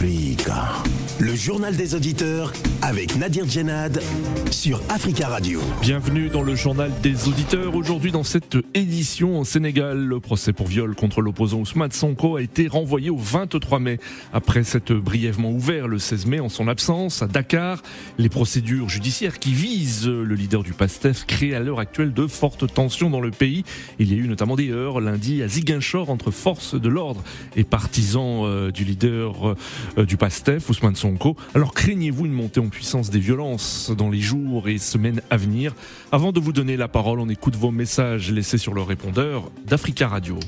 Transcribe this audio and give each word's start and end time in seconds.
Africa. 0.00 0.27
Le 1.20 1.34
journal 1.34 1.74
des 1.74 1.96
auditeurs 1.96 2.52
avec 2.80 3.16
Nadir 3.16 3.44
Djenad 3.44 4.00
sur 4.52 4.80
Africa 4.88 5.26
Radio. 5.26 5.60
Bienvenue 5.82 6.28
dans 6.28 6.42
le 6.42 6.54
journal 6.54 6.92
des 7.02 7.26
auditeurs. 7.26 7.74
Aujourd'hui, 7.74 8.12
dans 8.12 8.22
cette 8.22 8.56
édition, 8.74 9.40
au 9.40 9.44
Sénégal, 9.44 9.98
le 9.98 10.20
procès 10.20 10.52
pour 10.52 10.68
viol 10.68 10.94
contre 10.94 11.20
l'opposant 11.20 11.58
Ousmane 11.58 11.90
Sonko 11.90 12.36
a 12.36 12.42
été 12.42 12.68
renvoyé 12.68 13.10
au 13.10 13.16
23 13.16 13.80
mai. 13.80 13.98
Après 14.32 14.62
s'être 14.62 14.94
brièvement 14.94 15.50
ouvert 15.50 15.88
le 15.88 15.98
16 15.98 16.26
mai 16.26 16.38
en 16.38 16.48
son 16.48 16.68
absence 16.68 17.20
à 17.20 17.26
Dakar, 17.26 17.82
les 18.18 18.28
procédures 18.28 18.88
judiciaires 18.88 19.40
qui 19.40 19.52
visent 19.52 20.06
le 20.06 20.34
leader 20.36 20.62
du 20.62 20.72
PASTEF 20.72 21.26
créent 21.26 21.54
à 21.54 21.58
l'heure 21.58 21.80
actuelle 21.80 22.12
de 22.14 22.28
fortes 22.28 22.72
tensions 22.72 23.10
dans 23.10 23.20
le 23.20 23.32
pays. 23.32 23.64
Il 23.98 24.12
y 24.12 24.14
a 24.14 24.18
eu 24.18 24.28
notamment 24.28 24.54
des 24.54 24.68
lundi 25.00 25.42
à 25.42 25.48
Ziguinchor 25.48 26.10
entre 26.10 26.30
forces 26.30 26.80
de 26.80 26.88
l'ordre 26.88 27.24
et 27.56 27.64
partisans 27.64 28.44
euh, 28.44 28.70
du 28.70 28.84
leader 28.84 29.56
euh, 29.98 30.04
du 30.04 30.16
PASTEF, 30.16 30.70
Ousmane 30.70 30.94
Sonko. 30.94 31.07
Alors 31.54 31.74
craignez-vous 31.74 32.26
une 32.26 32.32
montée 32.32 32.60
en 32.60 32.68
puissance 32.68 33.10
des 33.10 33.18
violences 33.18 33.90
dans 33.90 34.10
les 34.10 34.20
jours 34.20 34.68
et 34.68 34.78
semaines 34.78 35.22
à 35.30 35.36
venir 35.36 35.74
Avant 36.12 36.32
de 36.32 36.40
vous 36.40 36.52
donner 36.52 36.76
la 36.76 36.88
parole, 36.88 37.20
on 37.20 37.28
écoute 37.28 37.56
vos 37.56 37.70
messages 37.70 38.30
laissés 38.30 38.58
sur 38.58 38.74
le 38.74 38.82
répondeur 38.82 39.50
d'Africa 39.66 40.08
Radio. 40.08 40.38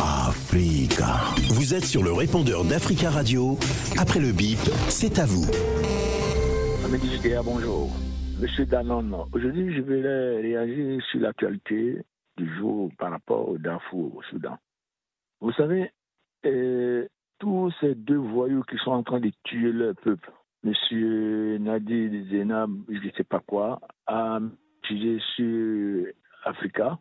Africa. 0.00 1.16
Vous 1.54 1.74
êtes 1.74 1.84
sur 1.84 2.02
le 2.02 2.12
répondeur 2.12 2.64
d'Africa 2.64 3.10
Radio. 3.10 3.58
Après 3.98 4.20
le 4.20 4.32
bip, 4.32 4.58
c'est 4.88 5.18
à 5.18 5.26
vous. 5.26 5.46
bonjour. 7.44 7.90
Monsieur 8.40 8.66
Danon, 8.66 9.26
aujourd'hui 9.32 9.74
je 9.74 9.80
vais 9.80 10.40
réagir 10.40 11.02
sur 11.10 11.20
l'actualité 11.20 12.02
du 12.36 12.56
jour 12.56 12.90
par 12.98 13.10
rapport 13.10 13.48
au 13.48 13.58
Darfour 13.58 14.16
au 14.16 14.22
Soudan. 14.24 14.58
Vous 15.40 15.52
savez, 15.52 15.90
euh, 16.44 17.06
tous 17.38 17.72
ces 17.80 17.94
deux 17.94 18.16
voyous 18.16 18.62
qui 18.62 18.76
sont 18.78 18.92
en 18.92 19.02
train 19.02 19.20
de 19.20 19.30
tuer 19.44 19.72
leur 19.72 19.94
peuple, 19.96 20.30
Monsieur 20.62 21.58
Nadir 21.58 22.10
Zenab, 22.30 22.70
je 22.88 23.06
ne 23.06 23.10
sais 23.12 23.24
pas 23.24 23.40
quoi, 23.40 23.80
a 24.06 24.40
jugé 24.88 25.20
sur 25.34 26.06
Africa 26.44 26.98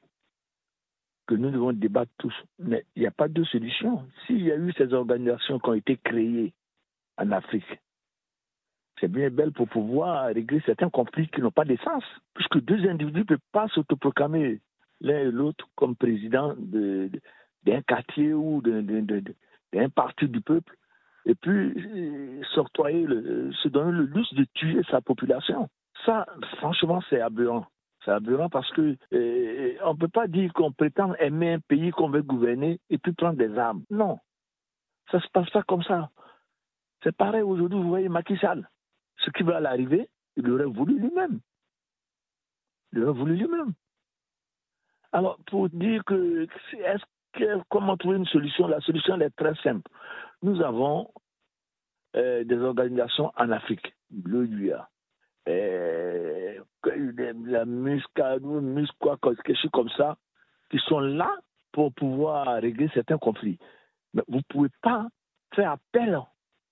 que 1.28 1.36
nous 1.36 1.50
devons 1.50 1.74
débattre 1.74 2.12
tous. 2.20 2.34
Mais 2.60 2.86
il 2.96 3.02
n'y 3.02 3.08
a 3.08 3.12
pas 3.12 3.28
de 3.28 3.44
solution. 3.46 4.06
S'il 4.26 4.44
y 4.44 4.52
a 4.52 4.58
eu 4.58 4.72
ces 4.74 4.94
organisations 4.94 5.60
qui 5.60 5.70
ont 5.70 5.74
été 5.74 5.98
créées 5.98 6.54
en 7.18 7.32
Afrique, 7.32 7.80
c'est 9.00 9.12
bien 9.12 9.30
belle 9.30 9.52
pour 9.52 9.68
pouvoir 9.68 10.28
régler 10.28 10.62
certains 10.66 10.90
conflits 10.90 11.28
qui 11.30 11.42
n'ont 11.42 11.52
pas 11.52 11.66
d'essence. 11.66 12.04
Puisque 12.34 12.62
deux 12.62 12.88
individus 12.88 13.20
ne 13.20 13.24
peuvent 13.24 13.40
pas 13.52 13.68
s'autoproclamer 13.70 14.62
l'un 15.02 15.20
et 15.20 15.32
l'autre 15.32 15.68
comme 15.76 15.96
président 15.96 16.56
d'un 16.58 17.82
quartier 17.82 18.34
ou 18.34 18.62
un 19.80 19.90
parti 19.90 20.28
du 20.28 20.42
peuple, 20.42 20.76
et 21.26 21.36
puis 21.36 21.74
se 22.54 23.68
donner 23.68 23.92
le 23.92 24.06
luxe 24.06 24.34
de 24.34 24.46
tuer 24.54 24.82
sa 24.90 25.02
population. 25.02 25.70
Ça, 26.06 26.26
franchement, 26.58 27.02
c'est 27.10 27.22
aberrant. 27.22 27.66
C'est 28.04 28.12
aberrant 28.12 28.50
parce 28.50 28.70
que 28.72 28.96
euh, 29.14 29.78
on 29.84 29.94
ne 29.94 29.98
peut 29.98 30.08
pas 30.08 30.28
dire 30.28 30.54
qu'on 30.54 30.72
prétend 30.72 31.16
aimer 31.16 31.54
un 31.54 31.60
pays 31.60 31.90
qu'on 31.90 32.10
veut 32.10 32.22
gouverner 32.22 32.80
et 32.92 33.00
puis 33.00 33.14
prendre 33.14 33.38
des 33.38 33.58
armes. 33.58 33.84
Non. 33.90 34.20
Ça 35.10 35.18
ne 35.18 35.24
se 35.24 35.28
passe 35.30 35.50
pas 35.50 35.64
comme 35.64 35.84
ça. 35.84 36.12
C'est 37.04 37.16
pareil 37.16 37.42
aujourd'hui, 37.42 37.80
vous 37.80 37.88
voyez 37.90 38.10
Macky 38.10 38.38
Sall. 38.38 38.70
Ce 39.18 39.32
qui 39.32 39.44
va 39.44 39.60
l'arriver, 39.60 40.08
il 40.38 40.50
aurait 40.52 40.66
voulu 40.66 41.00
lui-même. 41.00 41.40
Il 42.94 43.04
aurait 43.04 43.18
voulu 43.18 43.36
lui-même. 43.36 43.74
Alors, 45.12 45.40
pour 45.48 45.70
dire 45.70 46.04
que 46.04 46.44
est-ce 46.74 47.04
comment 47.70 47.98
trouver 47.98 48.18
une 48.18 48.26
solution? 48.26 48.68
La 48.68 48.80
solution 48.82 49.20
est 49.20 49.36
très 49.36 49.56
simple. 49.64 49.90
Nous 50.42 50.62
avons 50.62 51.10
euh, 52.16 52.44
des 52.44 52.58
organisations 52.58 53.32
en 53.38 53.52
Afrique, 53.52 53.94
le 54.24 54.46
UA, 54.46 54.90
euh, 55.50 56.60
la 56.86 57.66
MUSCA, 57.66 58.40
MUSCA, 58.40 59.18
quelque 59.22 59.56
chose 59.56 59.72
comme 59.72 59.90
ça, 59.90 60.18
qui 60.70 60.80
sont 60.88 61.00
là 61.00 61.30
pour 61.72 61.94
pouvoir 61.94 62.62
régler 62.62 62.90
certains 62.94 63.18
conflits. 63.18 63.60
Mais 64.14 64.24
vous 64.28 64.38
ne 64.38 64.44
pouvez 64.48 64.70
pas 64.82 65.08
faire 65.54 65.72
appel 65.72 66.20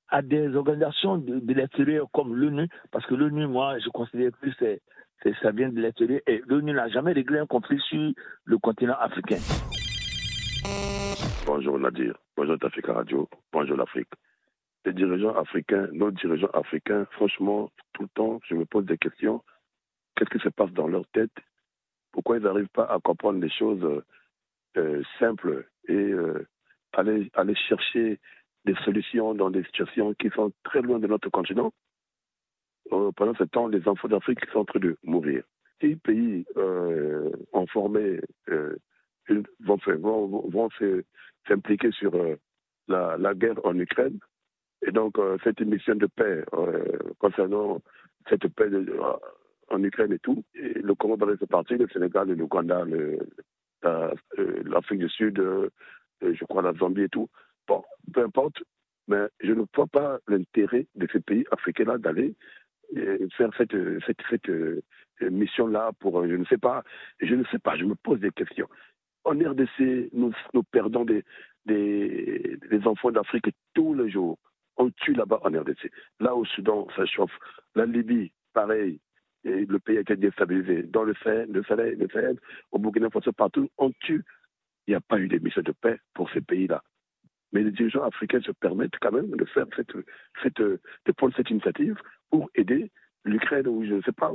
à 0.10 0.22
des 0.22 0.56
organisations 0.56 1.18
de, 1.18 1.40
de 1.40 1.54
l'extérieur 1.54 2.08
comme 2.14 2.36
l'ONU, 2.36 2.70
parce 2.92 3.06
que 3.06 3.16
l'ONU, 3.16 3.48
moi, 3.48 3.80
je 3.80 3.90
considère 3.90 4.32
que 4.40 5.34
ça 5.42 5.52
vient 5.52 5.70
de 5.70 5.82
l'extérieur, 5.82 6.22
et 6.28 6.42
l'ONU 6.46 6.72
n'a 6.74 6.88
jamais 6.90 7.14
réglé 7.14 7.40
un 7.40 7.48
conflit 7.48 7.80
sur 7.90 8.14
le 8.46 8.58
continent 8.60 8.96
africain. 9.00 9.40
Bonjour 11.46 11.78
Nadir, 11.78 12.18
bonjour 12.36 12.58
Tafika 12.58 12.94
Radio, 12.94 13.30
bonjour 13.52 13.78
l'Afrique. 13.78 14.10
Les 14.86 14.94
dirigeants 14.94 15.36
africains, 15.36 15.88
nos 15.92 16.12
dirigeants 16.12 16.50
africains, 16.54 17.06
franchement, 17.12 17.70
tout 17.94 18.04
le 18.04 18.10
temps, 18.10 18.40
je 18.48 18.56
me 18.56 18.66
pose 18.66 18.86
des 18.86 18.98
questions. 18.98 19.42
Qu'est-ce 20.16 20.30
qui 20.30 20.44
se 20.44 20.50
passe 20.50 20.72
dans 20.72 20.88
leur 20.88 21.06
tête? 21.08 21.32
Pourquoi 22.12 22.38
ils 22.38 22.44
n'arrivent 22.44 22.68
pas 22.74 22.86
à 22.86 23.00
comprendre 23.00 23.40
les 23.40 23.50
choses 23.50 24.04
euh, 24.78 25.04
simples 25.20 25.68
et 25.88 25.94
euh, 25.94 26.48
aller, 26.94 27.30
chercher 27.68 28.20
des 28.66 28.76
solutions 28.86 29.34
dans 29.34 29.50
des 29.50 29.64
situations 29.64 30.14
qui 30.16 30.30
sont 30.30 30.52
très 30.64 30.82
loin 30.82 31.00
de 31.00 31.08
notre 31.08 31.30
continent? 31.30 31.72
Euh, 32.92 33.12
Pendant 33.16 33.36
ce 33.36 33.44
temps, 33.44 33.68
les 33.68 33.88
enfants 33.88 34.08
d'Afrique 34.08 34.46
sont 34.52 34.60
en 34.60 34.66
train 34.66 34.80
de 34.80 34.98
mourir. 35.04 35.44
Si 35.82 35.88
les 35.88 35.96
pays 35.96 36.46
ont 36.56 37.68
formé 37.68 38.22
vont, 39.30 39.78
vont, 39.86 40.50
vont 40.50 40.70
s'impliquer 41.48 41.92
sur 41.92 42.14
euh, 42.16 42.36
la, 42.88 43.34
guerre 43.34 43.60
en 43.66 43.78
Ukraine. 43.78 44.20
Et 44.86 44.92
donc, 44.92 45.18
euh, 45.18 45.38
cette 45.44 45.62
mission 45.62 45.96
de 45.96 46.08
paix 46.08 46.44
euh, 46.54 46.84
concernant 47.20 47.82
cette 48.30 48.48
paix 48.50 48.70
en 49.70 49.84
Ukraine 49.84 50.14
et 50.14 50.20
tout, 50.20 50.44
et 50.56 50.74
le 50.74 50.96
Congo 50.96 51.18
va 51.18 51.38
se 51.38 51.46
partir, 51.46 51.78
le 51.78 51.88
Sénégal, 51.88 52.30
le 52.30 52.44
Rwanda, 52.44 52.86
l'Afrique 54.66 55.00
du 55.00 55.10
Sud, 55.10 55.42
je 56.22 56.46
crois 56.46 56.62
la 56.62 56.74
Zambie 56.74 57.04
et 57.04 57.10
tout. 57.10 57.30
Bon, 57.68 57.84
peu 58.14 58.24
importe, 58.24 58.64
mais 59.08 59.28
je 59.42 59.52
ne 59.52 59.64
vois 59.76 59.88
pas 59.88 60.20
l'intérêt 60.28 60.88
de 60.96 61.08
ces 61.12 61.20
pays 61.20 61.46
africains-là 61.52 61.98
d'aller 61.98 62.36
faire 63.38 63.50
cette, 63.58 63.76
cette, 64.06 64.22
cette 64.30 64.52
mission-là 65.32 65.92
pour, 66.00 66.26
je 66.28 66.36
ne 66.36 66.46
sais 66.46 66.58
pas, 66.58 66.84
je 67.20 67.36
ne 67.36 67.44
sais 67.46 67.60
pas, 67.60 67.76
je 67.76 67.86
me 67.86 67.96
pose 67.96 68.20
des 68.20 68.32
questions. 68.32 68.70
En 69.26 69.40
RDC, 69.40 70.10
nous, 70.14 70.34
perdons 70.72 71.06
des, 71.06 71.24
enfants 72.86 73.12
d'Afrique 73.12 73.50
tous 73.74 73.94
les 73.94 74.10
jours. 74.10 74.38
On 74.78 74.90
tue 74.90 75.14
là-bas 75.14 75.40
en 75.44 75.50
RDC. 75.50 75.92
Là 76.20 76.36
au 76.36 76.46
Soudan, 76.46 76.88
ça 76.96 77.06
chauffe. 77.06 77.38
La 77.76 77.86
Libye, 77.86 78.32
pareil. 78.54 79.00
Le 79.44 79.78
pays 79.78 79.98
a 79.98 80.02
été 80.02 80.16
déstabilisé. 80.16 80.84
Dans 80.84 81.04
le 81.04 81.14
Sahel, 81.24 81.50
le 81.52 81.64
Sahel, 81.64 81.98
le 81.98 82.08
Sahel 82.10 82.38
au 82.72 82.80
Burkina 82.80 83.10
Faso, 83.10 83.32
partout, 83.32 83.70
on 83.78 83.92
tue. 83.92 84.24
Il 84.88 84.92
n'y 84.92 84.96
a 84.96 85.02
pas 85.02 85.20
eu 85.20 85.28
de 85.28 85.38
mission 85.38 85.62
de 85.62 85.72
paix 85.72 86.00
pour 86.14 86.30
ces 86.32 86.42
pays-là. 86.42 86.84
Mais 87.52 87.62
les 87.62 87.72
dirigeants 87.72 88.04
africains 88.04 88.42
se 88.42 88.52
permettent 88.52 88.98
quand 89.00 89.12
même 89.12 89.30
de 89.32 89.46
faire 89.46 89.66
cette, 89.76 89.94
cette, 90.42 90.60
de 90.60 91.12
prendre 91.16 91.36
cette 91.36 91.50
initiative 91.50 91.98
pour 92.30 92.50
aider 92.56 92.92
l'Ukraine, 93.26 93.68
ou 93.68 93.86
je 93.86 93.94
ne 93.94 94.02
sais 94.02 94.12
pas, 94.12 94.32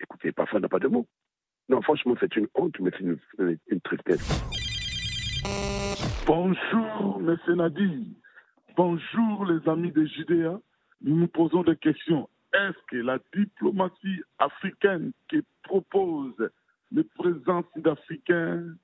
écoutez, 0.00 0.32
parfois 0.32 0.58
on 0.58 0.62
n'a 0.62 0.68
pas 0.68 0.78
de 0.78 0.88
mots. 0.88 1.06
Non, 1.68 1.80
franchement, 1.80 2.14
c'est 2.20 2.36
une 2.36 2.46
honte, 2.54 2.78
mais 2.78 2.90
c'est 2.90 3.04
une, 3.04 3.18
une, 3.68 3.80
tristesse. 3.80 4.44
Bonjour, 6.26 7.20
M. 7.20 7.38
Nadi. 7.56 8.16
Bonjour, 8.76 9.46
les 9.46 9.66
amis 9.68 9.90
de 9.90 10.04
Judéa. 10.04 10.60
Nous 11.00 11.16
nous 11.16 11.28
posons 11.28 11.62
des 11.62 11.76
questions. 11.76 12.28
Est-ce 12.52 12.78
que 12.88 12.96
la 12.96 13.18
diplomatie 13.34 14.20
africaine 14.38 15.12
qui 15.30 15.40
propose 15.62 16.34
le 16.92 17.04
président 17.16 17.64
sud-africain 17.74 18.74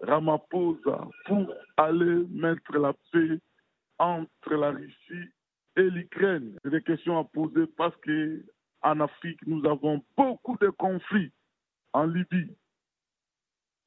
Ramaphosa 0.00 1.06
pour 1.26 1.54
aller 1.76 2.26
mettre 2.30 2.76
la 2.76 2.94
paix 3.12 3.38
entre 3.98 4.54
la 4.54 4.70
Russie 4.70 5.30
et 5.76 5.82
l'Ukraine? 5.82 6.58
C'est 6.64 6.70
des 6.70 6.82
questions 6.82 7.16
à 7.18 7.24
poser 7.24 7.66
parce 7.76 7.94
qu'en 8.04 9.00
Afrique, 9.00 9.40
nous 9.46 9.64
avons 9.66 10.02
beaucoup 10.16 10.56
de 10.60 10.70
conflits 10.70 11.30
en 11.94 12.06
Libye 12.06 12.54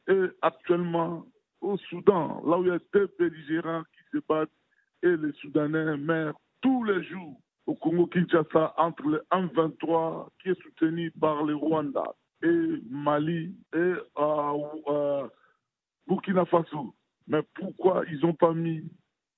et 0.07 0.25
actuellement 0.41 1.25
au 1.61 1.77
Soudan, 1.77 2.41
là 2.45 2.57
où 2.57 2.63
il 2.63 2.69
y 2.69 2.71
a 2.71 2.79
deux 2.93 3.13
belligérants 3.19 3.83
qui 3.93 4.03
se 4.11 4.23
battent 4.27 4.49
et 5.03 5.15
les 5.15 5.33
Soudanais 5.33 5.97
meurent 5.97 6.39
tous 6.61 6.83
les 6.83 7.03
jours 7.03 7.39
au 7.65 7.75
Congo-Kinshasa 7.75 8.73
entre 8.77 9.03
le 9.03 9.23
M23 9.31 10.29
qui 10.41 10.49
est 10.49 10.61
soutenu 10.61 11.11
par 11.11 11.43
le 11.43 11.55
Rwanda 11.55 12.15
et 12.41 12.81
Mali 12.89 13.55
et 13.73 13.93
euh, 14.17 15.27
Burkina 16.07 16.45
Faso. 16.45 16.95
Mais 17.27 17.41
pourquoi 17.55 18.03
ils 18.09 18.19
n'ont 18.21 18.33
pas 18.33 18.53
mis 18.53 18.89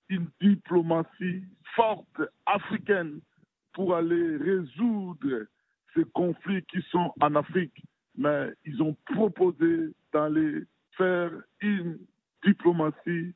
une 0.10 0.28
diplomatie 0.40 1.44
forte 1.76 2.22
africaine 2.46 3.20
pour 3.74 3.96
aller 3.96 4.38
résoudre 4.38 5.48
ces 5.96 6.04
conflits 6.14 6.64
qui 6.66 6.82
sont 6.92 7.12
en 7.20 7.36
Afrique? 7.36 7.84
Mais 8.20 8.50
ils 8.66 8.84
ont 8.84 8.96
proposé 9.06 9.94
d'aller 10.14 10.66
faire 10.98 11.32
une 11.62 11.98
diplomatie 12.46 13.34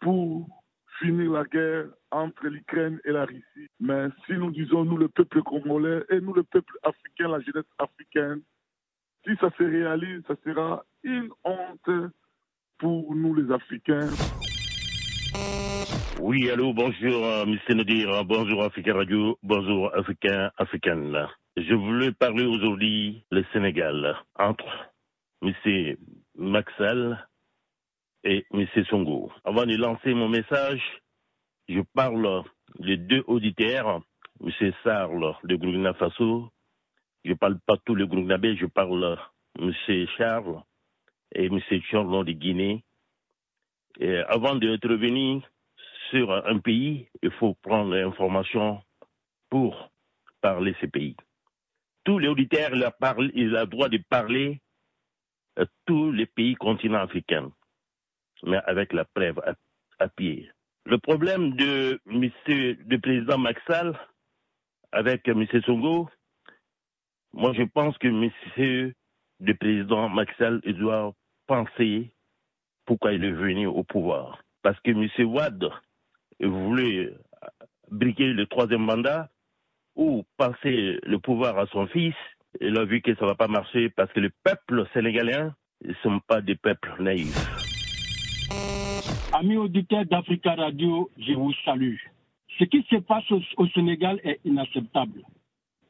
pour 0.00 0.64
finir 0.98 1.30
la 1.30 1.44
guerre 1.44 1.86
entre 2.10 2.48
l'Ukraine 2.48 2.98
et 3.04 3.12
la 3.12 3.24
Russie. 3.24 3.68
Mais 3.78 4.08
si 4.26 4.32
nous 4.32 4.50
disons, 4.50 4.84
nous, 4.84 4.96
le 4.96 5.08
peuple 5.08 5.42
congolais 5.42 6.02
et 6.10 6.20
nous, 6.20 6.34
le 6.34 6.42
peuple 6.42 6.74
africain, 6.82 7.28
la 7.28 7.40
jeunesse 7.40 7.70
africaine, 7.78 8.40
si 9.24 9.36
ça 9.40 9.48
se 9.56 9.62
réalise, 9.62 10.22
ça 10.26 10.34
sera 10.44 10.84
une 11.04 11.30
honte 11.44 12.10
pour 12.78 13.14
nous, 13.14 13.34
les 13.34 13.52
Africains. 13.52 14.08
Oui, 16.20 16.50
allô, 16.50 16.72
bonjour, 16.72 17.24
euh, 17.24 17.44
M. 17.44 17.76
Nadir, 17.76 18.24
bonjour 18.24 18.64
Africa 18.64 18.94
Radio, 18.94 19.38
bonjour 19.42 19.94
Africain, 19.94 20.50
Africaine. 20.56 21.28
Je 21.56 21.72
voulais 21.72 22.12
parler 22.12 22.44
aujourd'hui 22.44 23.24
le 23.30 23.42
Sénégal 23.54 24.14
entre 24.38 24.92
M. 25.40 25.96
Maxal 26.34 27.26
et 28.24 28.44
M. 28.52 28.66
Songo. 28.90 29.32
Avant 29.42 29.64
de 29.64 29.74
lancer 29.74 30.12
mon 30.12 30.28
message, 30.28 30.82
je 31.66 31.80
parle 31.94 32.44
des 32.78 32.98
deux 32.98 33.24
auditeurs, 33.26 34.02
M. 34.44 34.72
Sarl 34.84 35.34
de 35.44 35.56
Burkina 35.56 35.94
Faso. 35.94 36.50
Je 37.24 37.32
parle 37.32 37.58
pas 37.60 37.78
tous 37.86 37.94
les 37.94 38.04
Burkinabés, 38.04 38.56
je 38.56 38.66
parle 38.66 39.18
M. 39.58 39.72
Charles 40.18 40.60
et 41.34 41.46
M. 41.46 41.58
Chorlon 41.90 42.22
de 42.22 42.32
Guinée. 42.32 42.84
Avant 44.28 44.56
de 44.56 44.78
revenir 44.86 45.40
sur 46.10 46.30
un 46.32 46.58
pays, 46.58 47.08
il 47.22 47.30
faut 47.30 47.54
prendre 47.54 47.94
l'information 47.94 48.82
pour 49.48 49.90
parler 50.42 50.76
ces 50.82 50.88
pays. 50.88 51.16
Tous 52.06 52.20
les 52.20 52.28
auditeurs, 52.28 52.70
ils 52.72 52.84
ont 52.84 53.60
le 53.60 53.64
droit 53.64 53.88
de 53.88 53.98
parler 54.08 54.60
à 55.56 55.64
tous 55.86 56.12
les 56.12 56.26
pays 56.26 56.54
continents 56.54 57.02
africains, 57.02 57.50
mais 58.44 58.58
avec 58.64 58.92
la 58.92 59.04
preuve 59.04 59.40
à, 59.98 60.08
pied. 60.10 60.48
Le 60.84 60.98
problème 60.98 61.56
de 61.56 62.00
monsieur, 62.06 62.78
le 62.86 63.00
président 63.00 63.38
Maxal 63.38 63.98
avec 64.92 65.26
M. 65.26 65.44
Songo, 65.64 66.08
moi 67.32 67.52
je 67.54 67.64
pense 67.64 67.98
que 67.98 68.06
monsieur 68.06 68.94
le 69.40 69.54
président 69.54 70.08
Maxal 70.08 70.60
doit 70.60 71.12
penser 71.48 72.14
pourquoi 72.84 73.14
il 73.14 73.24
est 73.24 73.32
venu 73.32 73.66
au 73.66 73.82
pouvoir. 73.82 74.40
Parce 74.62 74.78
que 74.82 74.92
M. 74.92 75.08
Wad 75.28 75.68
voulait 76.38 77.12
briquer 77.90 78.32
le 78.32 78.46
troisième 78.46 78.84
mandat 78.84 79.28
ou 79.96 80.24
passer 80.36 80.98
le 81.02 81.18
pouvoir 81.18 81.58
à 81.58 81.66
son 81.66 81.86
fils. 81.86 82.14
Il 82.60 82.78
a 82.78 82.84
vu 82.84 83.00
que 83.00 83.14
ça 83.16 83.22
ne 83.22 83.30
va 83.30 83.34
pas 83.34 83.48
marcher 83.48 83.90
parce 83.90 84.12
que 84.12 84.20
le 84.20 84.30
peuple 84.44 84.86
sénégalais 84.92 85.48
ne 85.84 85.94
sont 86.02 86.20
pas 86.20 86.40
des 86.40 86.54
peuples 86.54 86.94
naïfs. 87.00 87.66
Amis 89.32 89.56
auditeurs 89.56 90.06
d'Africa 90.06 90.54
Radio, 90.54 91.10
je 91.18 91.32
vous 91.32 91.52
salue. 91.64 91.96
Ce 92.58 92.64
qui 92.64 92.82
se 92.88 92.96
passe 92.96 93.30
au, 93.30 93.66
Sénégal 93.68 94.20
est 94.24 94.40
inacceptable. 94.44 95.22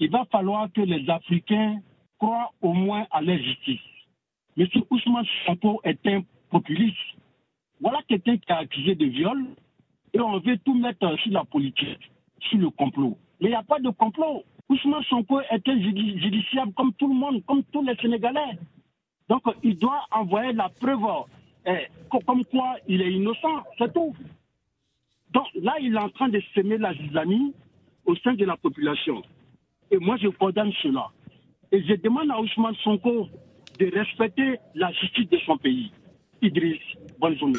Il 0.00 0.11
va 0.11 0.25
falloir 0.32 0.69
que 0.73 0.81
les 0.81 1.08
Africains 1.08 1.81
croient 2.19 2.53
au 2.61 2.73
moins 2.73 3.06
à 3.11 3.23
la 3.23 3.37
justice. 3.38 3.81
M. 4.56 4.67
Ousmane 4.91 5.26
Sanko 5.44 5.81
est 5.85 6.05
un 6.06 6.23
populiste. 6.50 6.97
Voilà 7.81 8.00
quelqu'un 8.08 8.38
qui 8.38 8.50
a 8.50 8.58
accusé 8.58 8.94
de 8.94 9.05
viol 9.05 9.44
et 10.12 10.20
on 10.20 10.38
veut 10.41 10.58
tout 10.58 10.75
mettre 10.75 11.17
sur 11.20 11.32
la 11.32 11.44
politique, 11.44 12.11
sur 12.41 12.58
le 12.58 12.70
complot. 12.70 13.17
Mais 13.40 13.48
il 13.48 13.50
n'y 13.50 13.54
a 13.54 13.62
pas 13.62 13.78
de 13.78 13.90
complot. 13.90 14.44
Ousmane 14.68 15.02
Sonko 15.04 15.38
un 15.38 15.80
judiciable 15.80 16.72
comme 16.74 16.92
tout 16.94 17.08
le 17.08 17.14
monde, 17.14 17.42
comme 17.46 17.62
tous 17.72 17.82
les 17.82 17.94
Sénégalais. 17.96 18.58
Donc 19.28 19.42
il 19.62 19.76
doit 19.78 20.04
envoyer 20.10 20.52
la 20.52 20.68
preuve 20.68 21.04
eh, 21.66 21.88
comme 22.24 22.44
quoi 22.44 22.76
il 22.86 23.02
est 23.02 23.12
innocent, 23.12 23.64
c'est 23.78 23.92
tout. 23.92 24.14
Donc 25.32 25.46
là, 25.56 25.74
il 25.80 25.94
est 25.94 25.98
en 25.98 26.08
train 26.10 26.28
de 26.28 26.40
semer 26.54 26.78
la 26.78 26.94
zizanie 26.94 27.52
au 28.04 28.14
sein 28.16 28.34
de 28.34 28.44
la 28.44 28.56
population. 28.56 29.22
Et 29.90 29.98
moi, 29.98 30.16
je 30.16 30.28
condamne 30.28 30.72
cela. 30.82 31.08
Et 31.72 31.82
je 31.82 31.94
demande 31.94 32.30
à 32.30 32.40
Ousmane 32.40 32.76
Sonko 32.84 33.28
de 33.80 33.90
respecter 33.92 34.58
la 34.74 34.92
justice 34.92 35.28
de 35.28 35.38
son 35.38 35.56
pays. 35.58 35.90
Idriss, 36.40 36.80
bonne 37.18 37.36
journée. 37.36 37.58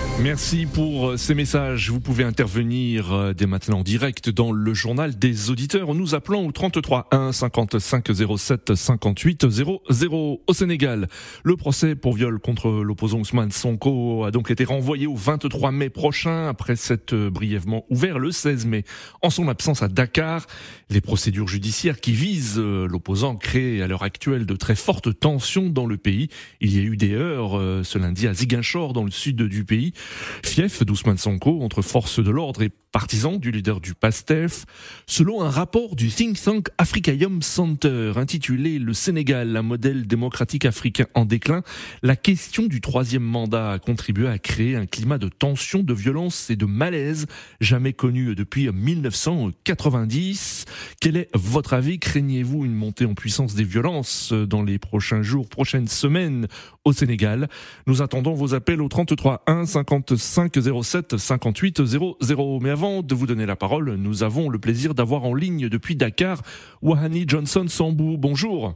Merci 0.23 0.67
pour 0.67 1.09
euh, 1.09 1.17
ces 1.17 1.33
messages. 1.33 1.89
Vous 1.89 1.99
pouvez 1.99 2.23
intervenir 2.23 3.11
euh, 3.11 3.33
dès 3.33 3.47
maintenant 3.47 3.79
en 3.79 3.83
direct 3.83 4.29
dans 4.29 4.51
le 4.51 4.71
journal 4.75 5.17
des 5.17 5.49
auditeurs 5.49 5.89
en 5.89 5.95
nous 5.95 6.13
appelant 6.13 6.43
au 6.45 6.51
33 6.51 7.07
1 7.09 7.31
55 7.31 8.07
07 8.37 8.75
58 8.75 9.49
00 9.49 10.41
au 10.45 10.53
Sénégal. 10.53 11.07
Le 11.43 11.57
procès 11.57 11.95
pour 11.95 12.13
viol 12.13 12.37
contre 12.39 12.69
l'opposant 12.69 13.17
Ousmane 13.17 13.49
Sonko 13.49 14.23
a 14.23 14.29
donc 14.29 14.51
été 14.51 14.63
renvoyé 14.63 15.07
au 15.07 15.15
23 15.15 15.71
mai 15.71 15.89
prochain 15.89 16.47
après 16.47 16.75
s'être 16.75 17.13
euh, 17.13 17.31
brièvement 17.31 17.85
ouvert 17.89 18.19
le 18.19 18.31
16 18.31 18.67
mai. 18.67 18.83
En 19.23 19.31
son 19.31 19.47
absence 19.47 19.81
à 19.81 19.87
Dakar, 19.87 20.45
les 20.91 21.01
procédures 21.01 21.47
judiciaires 21.47 21.99
qui 21.99 22.11
visent 22.11 22.59
l'opposant 22.59 23.37
créent 23.37 23.81
à 23.81 23.87
l'heure 23.87 24.03
actuelle 24.03 24.45
de 24.45 24.55
très 24.55 24.75
fortes 24.75 25.19
tensions 25.19 25.69
dans 25.69 25.87
le 25.87 25.97
pays. 25.97 26.29
Il 26.59 26.75
y 26.75 26.79
a 26.79 26.83
eu 26.83 26.95
des 26.95 27.13
heures 27.13 27.59
ce 27.83 27.97
lundi 27.97 28.27
à 28.27 28.33
Ziguinchor 28.33 28.93
dans 28.93 29.03
le 29.03 29.11
sud 29.11 29.41
du 29.41 29.63
pays 29.63 29.93
fief 30.43 30.83
d'Ousmane 30.83 31.17
Sonko 31.17 31.61
entre 31.61 31.81
forces 31.81 32.19
de 32.23 32.31
l'ordre 32.31 32.61
et 32.61 32.71
partisans 32.91 33.39
du 33.39 33.51
leader 33.51 33.79
du 33.79 33.93
PASTEF, 33.93 34.65
selon 35.07 35.41
un 35.41 35.49
rapport 35.49 35.95
du 35.95 36.09
think 36.09 36.41
tank 36.41 36.67
Africaïum 36.77 37.41
Center 37.41 38.11
intitulé 38.17 38.79
Le 38.79 38.93
Sénégal, 38.93 39.55
un 39.55 39.61
modèle 39.61 40.07
démocratique 40.07 40.65
africain 40.65 41.05
en 41.13 41.23
déclin, 41.25 41.63
la 42.03 42.17
question 42.17 42.67
du 42.67 42.81
troisième 42.81 43.23
mandat 43.23 43.71
a 43.71 43.79
contribué 43.79 44.27
à 44.27 44.37
créer 44.37 44.75
un 44.75 44.85
climat 44.85 45.17
de 45.17 45.29
tension, 45.29 45.83
de 45.83 45.93
violence 45.93 46.49
et 46.49 46.57
de 46.57 46.65
malaise 46.65 47.27
jamais 47.61 47.93
connu 47.93 48.35
depuis 48.35 48.69
1990. 48.69 50.65
Quel 50.99 51.15
est 51.15 51.29
votre 51.33 51.73
avis? 51.73 51.97
Craignez-vous 51.99 52.65
une 52.65 52.73
montée 52.73 53.05
en 53.05 53.13
puissance 53.13 53.55
des 53.55 53.63
violences 53.63 54.33
dans 54.33 54.63
les 54.63 54.79
prochains 54.79 55.21
jours, 55.21 55.47
prochaines 55.47 55.87
semaines 55.87 56.47
au 56.83 56.91
Sénégal? 56.91 57.47
Nous 57.87 58.01
attendons 58.01 58.33
vos 58.33 58.53
appels 58.53 58.81
au 58.81 58.89
33 58.89 59.43
1 59.47 59.65
55 59.91 60.83
07 60.83 61.17
58 61.17 61.83
00. 61.83 62.59
Mais 62.61 62.69
avant 62.69 63.01
de 63.01 63.13
vous 63.13 63.27
donner 63.27 63.45
la 63.45 63.57
parole, 63.57 63.95
nous 63.95 64.23
avons 64.23 64.47
le 64.47 64.57
plaisir 64.57 64.93
d'avoir 64.93 65.25
en 65.25 65.33
ligne 65.33 65.67
depuis 65.67 65.97
Dakar 65.97 66.43
Wahani 66.81 67.25
Johnson 67.27 67.65
Sambou. 67.67 68.15
Bonjour. 68.17 68.73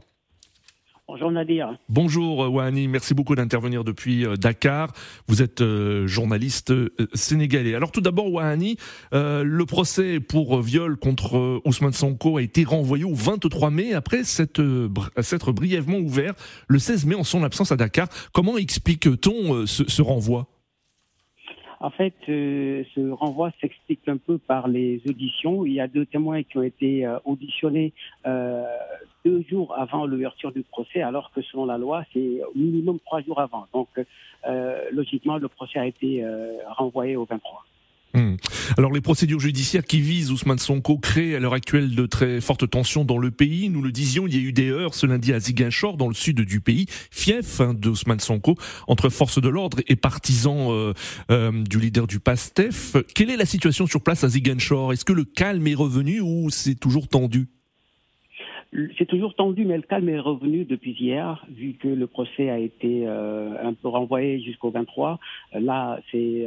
Bonjour 1.08 1.30
Nadir. 1.30 1.78
Bonjour 1.88 2.52
Wahani, 2.52 2.88
merci 2.88 3.14
beaucoup 3.14 3.34
d'intervenir 3.34 3.82
depuis 3.82 4.26
euh, 4.26 4.36
Dakar. 4.36 4.92
Vous 5.26 5.40
êtes 5.40 5.62
euh, 5.62 6.06
journaliste 6.06 6.72
euh, 6.72 6.90
sénégalais. 7.14 7.74
Alors 7.74 7.92
tout 7.92 8.02
d'abord 8.02 8.30
Wahani, 8.30 8.76
le 9.12 9.64
procès 9.64 10.20
pour 10.20 10.60
viol 10.60 10.98
contre 10.98 11.62
Ousmane 11.64 11.94
Sonko 11.94 12.36
a 12.36 12.42
été 12.42 12.64
renvoyé 12.64 13.04
au 13.04 13.14
23 13.14 13.70
mai 13.70 13.94
après 13.94 14.22
s'être 14.24 15.52
brièvement 15.52 15.98
ouvert 15.98 16.34
le 16.68 16.78
16 16.78 17.06
mai 17.06 17.14
en 17.14 17.24
son 17.24 17.42
absence 17.42 17.72
à 17.72 17.76
Dakar. 17.76 18.08
Comment 18.34 18.58
explique-t-on 18.58 19.64
ce 19.64 20.02
renvoi? 20.02 20.48
En 21.80 21.90
fait, 21.90 22.14
euh, 22.28 22.84
ce 22.94 23.10
renvoi 23.10 23.50
s'explique 23.60 24.08
un 24.08 24.16
peu 24.16 24.38
par 24.38 24.68
les 24.68 25.00
auditions. 25.06 25.66
Il 25.66 25.72
y 25.72 25.80
a 25.80 25.88
deux 25.88 26.06
témoins 26.06 26.42
qui 26.42 26.56
ont 26.56 26.62
été 26.62 27.04
euh, 27.04 27.18
auditionnés 27.24 27.92
euh, 28.26 28.64
deux 29.24 29.44
jours 29.48 29.74
avant 29.76 30.06
l'ouverture 30.06 30.52
du 30.52 30.62
procès, 30.62 31.02
alors 31.02 31.30
que 31.32 31.42
selon 31.42 31.66
la 31.66 31.78
loi, 31.78 32.04
c'est 32.12 32.40
au 32.42 32.56
minimum 32.56 32.98
trois 33.04 33.20
jours 33.22 33.40
avant. 33.40 33.66
Donc, 33.74 33.88
logiquement, 34.92 35.38
le 35.38 35.48
procès 35.48 35.80
a 35.80 35.86
été 35.86 36.24
renvoyé 36.68 37.16
au 37.16 37.24
23. 37.24 37.64
Hmm. 38.16 38.36
Alors 38.78 38.94
les 38.94 39.02
procédures 39.02 39.40
judiciaires 39.40 39.84
qui 39.84 40.00
visent 40.00 40.32
Ousmane 40.32 40.56
Sonko 40.56 40.96
créent 40.96 41.34
à 41.34 41.38
l'heure 41.38 41.52
actuelle 41.52 41.94
de 41.94 42.06
très 42.06 42.40
fortes 42.40 42.66
tensions 42.70 43.04
dans 43.04 43.18
le 43.18 43.30
pays. 43.30 43.68
Nous 43.68 43.82
le 43.82 43.92
disions, 43.92 44.26
il 44.26 44.34
y 44.34 44.38
a 44.38 44.40
eu 44.40 44.54
des 44.54 44.70
heures 44.70 44.94
ce 44.94 45.04
lundi 45.04 45.34
à 45.34 45.38
Ziguinchor, 45.38 45.98
dans 45.98 46.08
le 46.08 46.14
sud 46.14 46.40
du 46.40 46.60
pays, 46.62 46.86
fief 46.88 47.60
hein, 47.60 47.74
d'Ousmane 47.74 48.20
Sonko, 48.20 48.54
entre 48.86 49.10
forces 49.10 49.38
de 49.38 49.50
l'ordre 49.50 49.80
et 49.86 49.96
partisans 49.96 50.70
euh, 50.70 50.94
euh, 51.30 51.62
du 51.64 51.78
leader 51.78 52.06
du 52.06 52.18
PASTEF. 52.18 52.96
Quelle 53.14 53.28
est 53.28 53.36
la 53.36 53.44
situation 53.44 53.86
sur 53.86 54.02
place 54.02 54.24
à 54.24 54.30
Ziguinchor? 54.30 54.94
Est-ce 54.94 55.04
que 55.04 55.12
le 55.12 55.24
calme 55.24 55.66
est 55.66 55.74
revenu 55.74 56.20
ou 56.20 56.48
c'est 56.48 56.74
toujours 56.74 57.08
tendu? 57.08 57.48
C'est 58.96 59.06
toujours 59.06 59.34
tendu, 59.34 59.66
mais 59.66 59.76
le 59.76 59.82
calme 59.82 60.08
est 60.08 60.18
revenu 60.18 60.64
depuis 60.64 60.92
hier, 60.92 61.44
vu 61.50 61.74
que 61.74 61.88
le 61.88 62.06
procès 62.06 62.48
a 62.48 62.58
été 62.58 63.06
euh, 63.06 63.62
un 63.62 63.74
peu 63.74 63.88
renvoyé 63.88 64.40
jusqu'au 64.42 64.70
23. 64.70 65.20
Là, 65.52 66.00
c'est, 66.10 66.46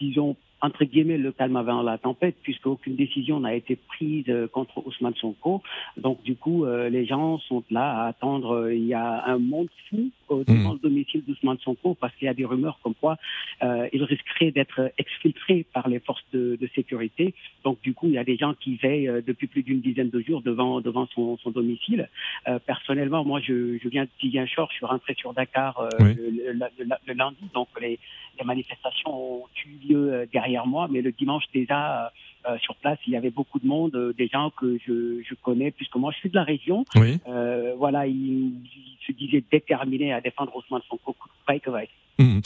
disons, 0.00 0.36
entre 0.62 0.84
guillemets, 0.84 1.18
le 1.18 1.32
calme 1.32 1.56
avant 1.56 1.82
la 1.82 1.98
tempête, 1.98 2.36
puisque 2.42 2.66
aucune 2.66 2.96
décision 2.96 3.40
n'a 3.40 3.54
été 3.54 3.76
prise 3.76 4.24
euh, 4.28 4.48
contre 4.48 4.86
Ousmane 4.86 5.14
Sonko. 5.16 5.62
Donc, 5.98 6.22
du 6.22 6.34
coup, 6.34 6.64
euh, 6.64 6.88
les 6.88 7.04
gens 7.04 7.38
sont 7.40 7.62
là 7.70 8.02
à 8.02 8.06
attendre. 8.08 8.70
Il 8.72 8.86
y 8.86 8.94
a 8.94 9.24
un 9.26 9.38
monde 9.38 9.68
fou 9.90 10.10
euh, 10.30 10.44
devant 10.44 10.72
le 10.72 10.78
domicile 10.78 11.22
d'Ousmane 11.26 11.58
Sonko 11.58 11.94
parce 11.94 12.14
qu'il 12.16 12.26
y 12.26 12.28
a 12.28 12.34
des 12.34 12.44
rumeurs 12.46 12.78
comme 12.82 12.94
quoi 12.94 13.16
euh, 13.62 13.88
il 13.92 14.02
risquerait 14.02 14.50
d'être 14.50 14.90
exfiltré 14.98 15.66
par 15.72 15.88
les 15.88 16.00
forces 16.00 16.24
de, 16.32 16.56
de, 16.60 16.68
sécurité. 16.74 17.34
Donc 17.64 17.80
du 17.82 17.92
coup, 17.94 18.06
il 18.06 18.12
y 18.14 18.18
a 18.18 18.24
des 18.24 18.36
gens 18.36 18.54
qui 18.54 18.76
veillent 18.76 19.08
euh, 19.08 19.20
depuis 19.26 19.46
plus 19.46 19.62
d'une 19.62 19.80
dizaine 19.80 20.10
de 20.10 20.20
jours 20.20 20.42
devant 20.42 20.80
devant 20.80 21.06
son, 21.14 21.36
son 21.38 21.50
domicile. 21.50 22.08
Euh, 22.48 22.58
personnellement, 22.58 23.24
moi, 23.24 23.40
je, 23.40 23.78
je 23.78 23.88
viens 23.88 24.04
de 24.04 24.10
Ziguinchor, 24.20 24.68
je 24.70 24.76
suis 24.76 24.86
rentré 24.86 25.14
sur 25.14 25.32
Dakar 25.34 25.78
euh, 25.78 25.88
Oui. 26.00 26.14
le, 26.14 26.52
le- 26.52 26.70
le- 26.78 26.94
le 27.06 27.14
lundi, 27.14 27.44
donc 27.54 27.68
les, 27.80 27.98
les 28.38 28.44
manifestations 28.44 29.42
ont 29.42 29.44
eu 29.64 29.88
lieu 29.88 30.12
euh, 30.12 30.26
derrière 30.32 30.66
moi, 30.66 30.88
mais 30.90 31.02
le 31.02 31.12
dimanche 31.12 31.44
déjà. 31.52 32.12
euh, 32.48 32.58
sur 32.58 32.76
place, 32.76 32.98
il 33.06 33.12
y 33.12 33.16
avait 33.16 33.30
beaucoup 33.30 33.58
de 33.58 33.66
monde, 33.66 33.94
euh, 33.96 34.12
des 34.16 34.28
gens 34.28 34.50
que 34.50 34.78
je, 34.86 35.20
je 35.28 35.34
connais, 35.42 35.70
puisque 35.72 35.96
moi 35.96 36.12
je 36.12 36.18
suis 36.18 36.30
de 36.30 36.36
la 36.36 36.44
région. 36.44 36.84
Oui. 36.94 37.18
Euh, 37.28 37.74
voilà, 37.76 38.06
il, 38.06 38.14
il 38.16 38.98
se 39.06 39.12
disait 39.12 39.42
déterminé 39.50 40.12
à 40.12 40.20
défendre 40.20 40.54
Ousmane 40.56 40.82
Sonko, 40.88 41.16
vaille 41.46 41.60
que 41.60 41.70
vaille. 41.70 41.88
Mhm. 42.18 42.40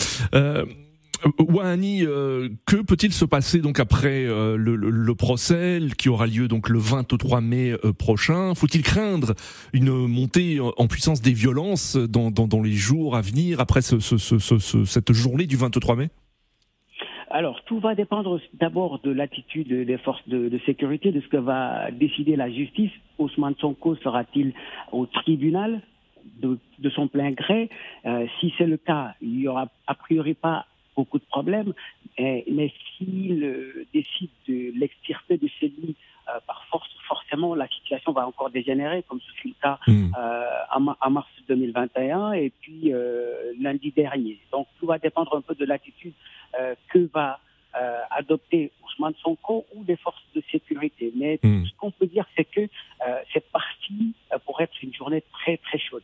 Euh, 1.27 1.31
Wahani, 1.39 2.05
euh, 2.05 2.49
que 2.67 2.77
peut-il 2.77 3.13
se 3.13 3.25
passer 3.25 3.61
donc 3.61 3.81
après 3.81 4.25
euh, 4.27 4.57
le, 4.57 5.15
procès 5.15 5.81
qui 5.99 6.09
aura 6.09 6.27
lieu 6.27 6.49
donc 6.49 6.69
le 6.69 6.79
23 6.79 7.41
mai 7.41 7.75
prochain? 7.99 8.55
Faut-il 8.55 8.83
craindre 8.83 9.35
une 9.73 9.91
montée 9.91 10.59
en 10.61 10.87
puissance 10.87 11.21
des 11.21 11.33
violences 11.33 11.97
dans, 11.97 12.63
les 12.63 12.73
jours 12.73 13.17
à 13.17 13.21
venir 13.21 13.61
après 13.61 13.83
ce, 13.83 13.99
ce, 13.99 14.17
ce, 14.17 14.39
ce- 14.39 14.59
ce- 14.59 14.85
cette 14.85 15.13
journée 15.13 15.47
du 15.47 15.57
23 15.57 15.97
mai? 15.97 16.09
Alors, 17.33 17.63
tout 17.65 17.79
va 17.79 17.95
dépendre 17.95 18.41
d'abord 18.59 19.01
de 19.03 19.11
l'attitude 19.11 19.69
des 19.69 19.99
forces 19.99 20.27
de, 20.29 20.59
sécurité, 20.67 21.13
de 21.13 21.21
ce 21.21 21.29
que 21.29 21.37
va 21.37 21.91
décider 21.93 22.35
la 22.35 22.51
justice. 22.51 22.91
Ousmane 23.19 23.55
Sonko 23.61 23.95
sera-t-il 23.97 24.53
au 24.91 25.07
tribunal 25.07 25.81
de, 26.43 26.59
son 26.91 27.07
plein 27.07 27.31
gré? 27.31 27.71
Si 28.41 28.53
c'est 28.59 28.67
le 28.67 28.79
cas, 28.79 29.15
il 29.23 29.37
n'y 29.37 29.47
aura 29.49 29.69
a 29.87 29.95
priori 29.95 30.35
pas 30.35 30.67
beaucoup 30.97 31.19
de 31.19 31.25
problèmes. 31.25 31.73
Eh, 32.19 32.45
mais 32.51 32.73
s'il 32.97 33.87
décide 33.93 34.31
de 34.49 34.73
l'extirper 34.79 35.37
de 35.39 35.49
chez 35.49 35.69
lui 35.69 35.95
euh, 36.29 36.39
par 36.47 36.65
force, 36.67 36.89
forcément, 37.09 37.55
la 37.55 37.67
situation 37.69 38.13
va 38.13 38.27
encore 38.27 38.51
dégénérer, 38.51 39.03
comme 39.09 39.21
ce 39.21 39.33
fut 39.33 39.49
le 39.49 39.55
cas 39.63 39.79
Mhm. 39.89 40.15
euh, 40.19 40.45
en 41.01 41.11
mars 41.11 41.29
2021 41.49 42.33
et 42.33 42.51
puis 42.61 42.93
euh, 42.93 43.53
lundi 43.61 43.91
dernier. 43.91 44.39
Donc 44.53 44.67
tout 44.79 44.87
va 44.87 44.99
dépendre 44.99 45.35
un 45.37 45.41
peu 45.41 45.55
de 45.55 45.65
l'attitude 45.65 46.13
euh, 46.59 46.75
que 46.89 47.09
va 47.13 47.41
euh, 47.81 48.01
adopter 48.11 48.73
Ousmane 48.85 49.15
Sonko 49.23 49.65
ou 49.75 49.85
les 49.87 49.97
forces 49.97 50.23
de 50.35 50.43
sécurité. 50.51 51.13
Mais 51.17 51.39
tout 51.39 51.67
ce 51.67 51.77
qu'on 51.77 51.91
peut 51.93 52.07
dire, 52.07 52.27
c'est 52.37 52.45
que 52.45 52.61
euh, 52.63 52.67
c'est 53.33 53.45
parti 53.51 54.13
pour 54.45 54.61
être 54.61 54.75
une 54.83 54.93
journée 54.95 55.23
très 55.33 55.57
très 55.57 55.79
chaude. 55.79 56.03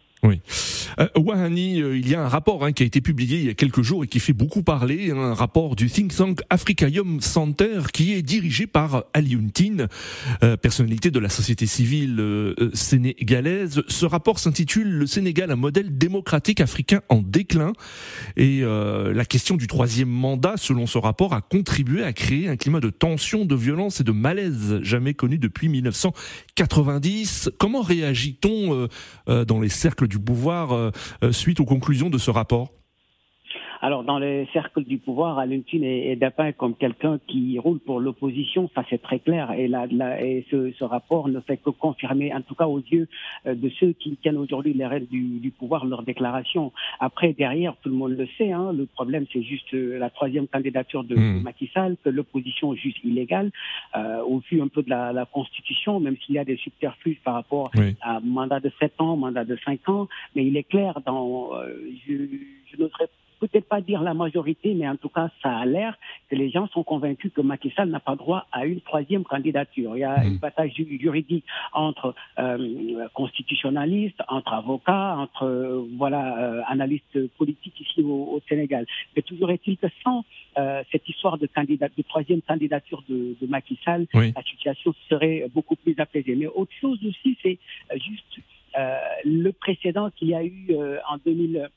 Euh, 0.98 1.08
Wahani, 1.16 1.82
euh, 1.82 1.96
il 1.96 2.08
y 2.08 2.14
a 2.14 2.24
un 2.24 2.28
rapport 2.28 2.64
hein, 2.64 2.72
qui 2.72 2.82
a 2.82 2.86
été 2.86 3.00
publié 3.00 3.38
il 3.38 3.44
y 3.46 3.50
a 3.50 3.54
quelques 3.54 3.82
jours 3.82 4.04
et 4.04 4.06
qui 4.06 4.20
fait 4.20 4.32
beaucoup 4.32 4.62
parler, 4.62 5.10
hein, 5.10 5.18
un 5.18 5.34
rapport 5.34 5.76
du 5.76 5.90
think 5.90 6.14
tank 6.14 6.40
Africaium 6.48 7.20
Center 7.20 7.82
qui 7.92 8.14
est 8.14 8.22
dirigé 8.22 8.66
par 8.66 9.04
Ali 9.12 9.32
Yountine, 9.32 9.88
euh, 10.42 10.56
personnalité 10.56 11.10
de 11.10 11.18
la 11.18 11.28
société 11.28 11.66
civile 11.66 12.16
euh, 12.18 12.54
sénégalaise. 12.72 13.82
Ce 13.88 14.06
rapport 14.06 14.38
s'intitule 14.38 14.88
Le 14.88 15.06
Sénégal, 15.06 15.50
un 15.50 15.56
modèle 15.56 15.96
démocratique 15.96 16.60
africain 16.60 17.02
en 17.08 17.20
déclin. 17.20 17.72
Et 18.36 18.62
la 18.62 19.24
question 19.24 19.56
du 19.56 19.66
troisième 19.66 20.08
mandat, 20.08 20.54
selon 20.56 20.86
ce 20.86 20.98
rapport, 20.98 21.34
a 21.34 21.40
contribué 21.40 22.02
à 22.02 22.12
créer 22.12 22.48
un 22.48 22.56
climat 22.56 22.80
de 22.80 22.90
tension, 22.90 23.44
de 23.44 23.54
violence 23.54 24.00
et 24.00 24.04
de 24.04 24.12
malaise 24.12 24.80
jamais 24.82 25.14
connu 25.14 25.38
depuis 25.38 25.68
1990. 25.68 27.50
Comment 27.58 27.82
réagit-on 27.82 28.88
dans 29.26 29.60
les 29.60 29.68
cercles 29.68 30.08
du 30.08 30.15
pouvoir 30.18 30.72
euh, 30.72 30.90
euh, 31.22 31.32
suite 31.32 31.60
aux 31.60 31.64
conclusions 31.64 32.10
de 32.10 32.18
ce 32.18 32.30
rapport 32.30 32.72
Alors, 33.86 34.02
dans 34.02 34.18
les 34.18 34.48
cercles 34.52 34.82
du 34.82 34.98
pouvoir, 34.98 35.38
Aluntine 35.38 35.84
est, 35.84 36.08
est 36.10 36.16
dépeint 36.16 36.50
comme 36.50 36.74
quelqu'un 36.74 37.20
qui 37.28 37.56
roule 37.60 37.78
pour 37.78 38.00
l'opposition, 38.00 38.68
ça 38.74 38.82
c'est 38.90 39.00
très 39.00 39.20
clair. 39.20 39.52
Et, 39.52 39.68
là, 39.68 39.86
là- 39.88 40.20
et 40.20 40.44
ce, 40.50 40.72
ce 40.72 40.82
rapport 40.82 41.28
ne 41.28 41.38
fait 41.38 41.56
que 41.58 41.70
confirmer, 41.70 42.34
en 42.34 42.40
tout 42.42 42.56
cas 42.56 42.66
aux 42.66 42.80
yeux 42.80 43.06
euh, 43.46 43.54
de 43.54 43.68
ceux 43.78 43.92
qui 43.92 44.16
tiennent 44.16 44.38
aujourd'hui 44.38 44.72
les 44.74 44.86
rênes 44.86 45.06
du, 45.06 45.38
du 45.38 45.52
pouvoir, 45.52 45.86
leur 45.86 46.02
déclaration. 46.02 46.72
Après, 46.98 47.32
derrière, 47.32 47.76
tout 47.80 47.88
le 47.88 47.94
monde 47.94 48.16
le 48.18 48.26
sait, 48.36 48.50
hein, 48.50 48.72
le 48.72 48.86
problème 48.86 49.24
c'est 49.32 49.44
juste 49.44 49.72
euh, 49.72 49.98
la 50.00 50.10
troisième 50.10 50.48
candidature 50.48 51.04
de, 51.04 51.14
de 51.14 51.40
Macky 51.44 51.70
Sall, 51.72 51.96
que 52.02 52.08
l'opposition 52.08 52.74
juge 52.74 52.96
illégale, 53.04 53.52
euh, 53.96 54.20
au 54.24 54.38
vu 54.50 54.60
un 54.60 54.66
peu 54.66 54.82
de 54.82 54.90
la, 54.90 55.12
la 55.12 55.26
Constitution, 55.26 56.00
même 56.00 56.16
s'il 56.26 56.34
y 56.34 56.40
a 56.40 56.44
des 56.44 56.56
subterfuges 56.56 57.20
par 57.22 57.34
rapport 57.34 57.70
Oui. 57.76 57.94
à 58.00 58.18
mandat 58.18 58.58
de 58.58 58.72
7 58.80 59.00
ans, 59.00 59.16
mandat 59.16 59.44
de 59.44 59.56
5 59.64 59.88
ans, 59.90 60.08
mais 60.34 60.44
il 60.44 60.56
est 60.56 60.64
clair 60.64 60.98
dans, 61.06 61.54
euh, 61.54 61.68
je, 62.04 62.14
je 62.72 62.82
n'oserais 62.82 63.06
peut-être 63.40 63.68
pas 63.68 63.80
dire 63.80 64.02
la 64.02 64.14
majorité, 64.14 64.74
mais 64.74 64.88
en 64.88 64.96
tout 64.96 65.08
cas, 65.08 65.28
ça 65.42 65.56
a 65.56 65.66
l'air 65.66 65.98
que 66.28 66.36
les 66.36 66.50
gens 66.50 66.66
sont 66.68 66.82
convaincus 66.82 67.32
que 67.34 67.40
Macky 67.40 67.70
Sall 67.76 67.90
n'a 67.90 68.00
pas 68.00 68.16
droit 68.16 68.46
à 68.52 68.66
une 68.66 68.80
troisième 68.80 69.24
candidature. 69.24 69.96
Il 69.96 70.00
y 70.00 70.04
a 70.04 70.22
Mhm. 70.22 70.32
une 70.32 70.38
bataille 70.38 70.72
ju- 70.72 70.98
juridique 71.00 71.44
entre 71.72 72.14
euh, 72.38 73.06
constitutionnalistes, 73.14 74.20
entre 74.28 74.52
avocats, 74.54 75.16
entre 75.18 75.44
euh, 75.44 75.86
voilà 75.96 76.22
euh, 76.38 76.62
analystes 76.66 77.28
politiques 77.36 77.80
ici 77.80 78.00
au, 78.02 78.34
au 78.36 78.40
Sénégal. 78.48 78.86
Mais 79.14 79.22
toujours 79.22 79.50
est-il 79.50 79.76
que 79.76 79.86
sans 80.02 80.24
euh, 80.58 80.82
cette 80.90 81.08
histoire 81.08 81.38
de 81.38 81.46
candidat, 81.46 81.88
de 81.96 82.02
troisième 82.02 82.42
candidature 82.42 83.02
de, 83.08 83.36
de 83.40 83.46
Macky 83.46 83.78
Sall, 83.84 84.06
Oui. 84.14 84.32
la 84.34 84.42
situation 84.42 84.94
serait 85.08 85.46
beaucoup 85.54 85.76
plus 85.76 85.94
apaisée. 85.98 86.34
Mais 86.34 86.46
autre 86.46 86.72
chose 86.80 86.98
aussi, 87.06 87.36
c'est 87.42 87.58
euh, 87.92 87.98
juste 87.98 88.40
euh, 88.78 88.96
le 89.24 89.52
précédent 89.52 90.10
qu'il 90.16 90.28
y 90.28 90.34
a 90.34 90.44
eu 90.44 90.66
euh, 90.70 90.98
en 91.08 91.16
2000. 91.24 91.68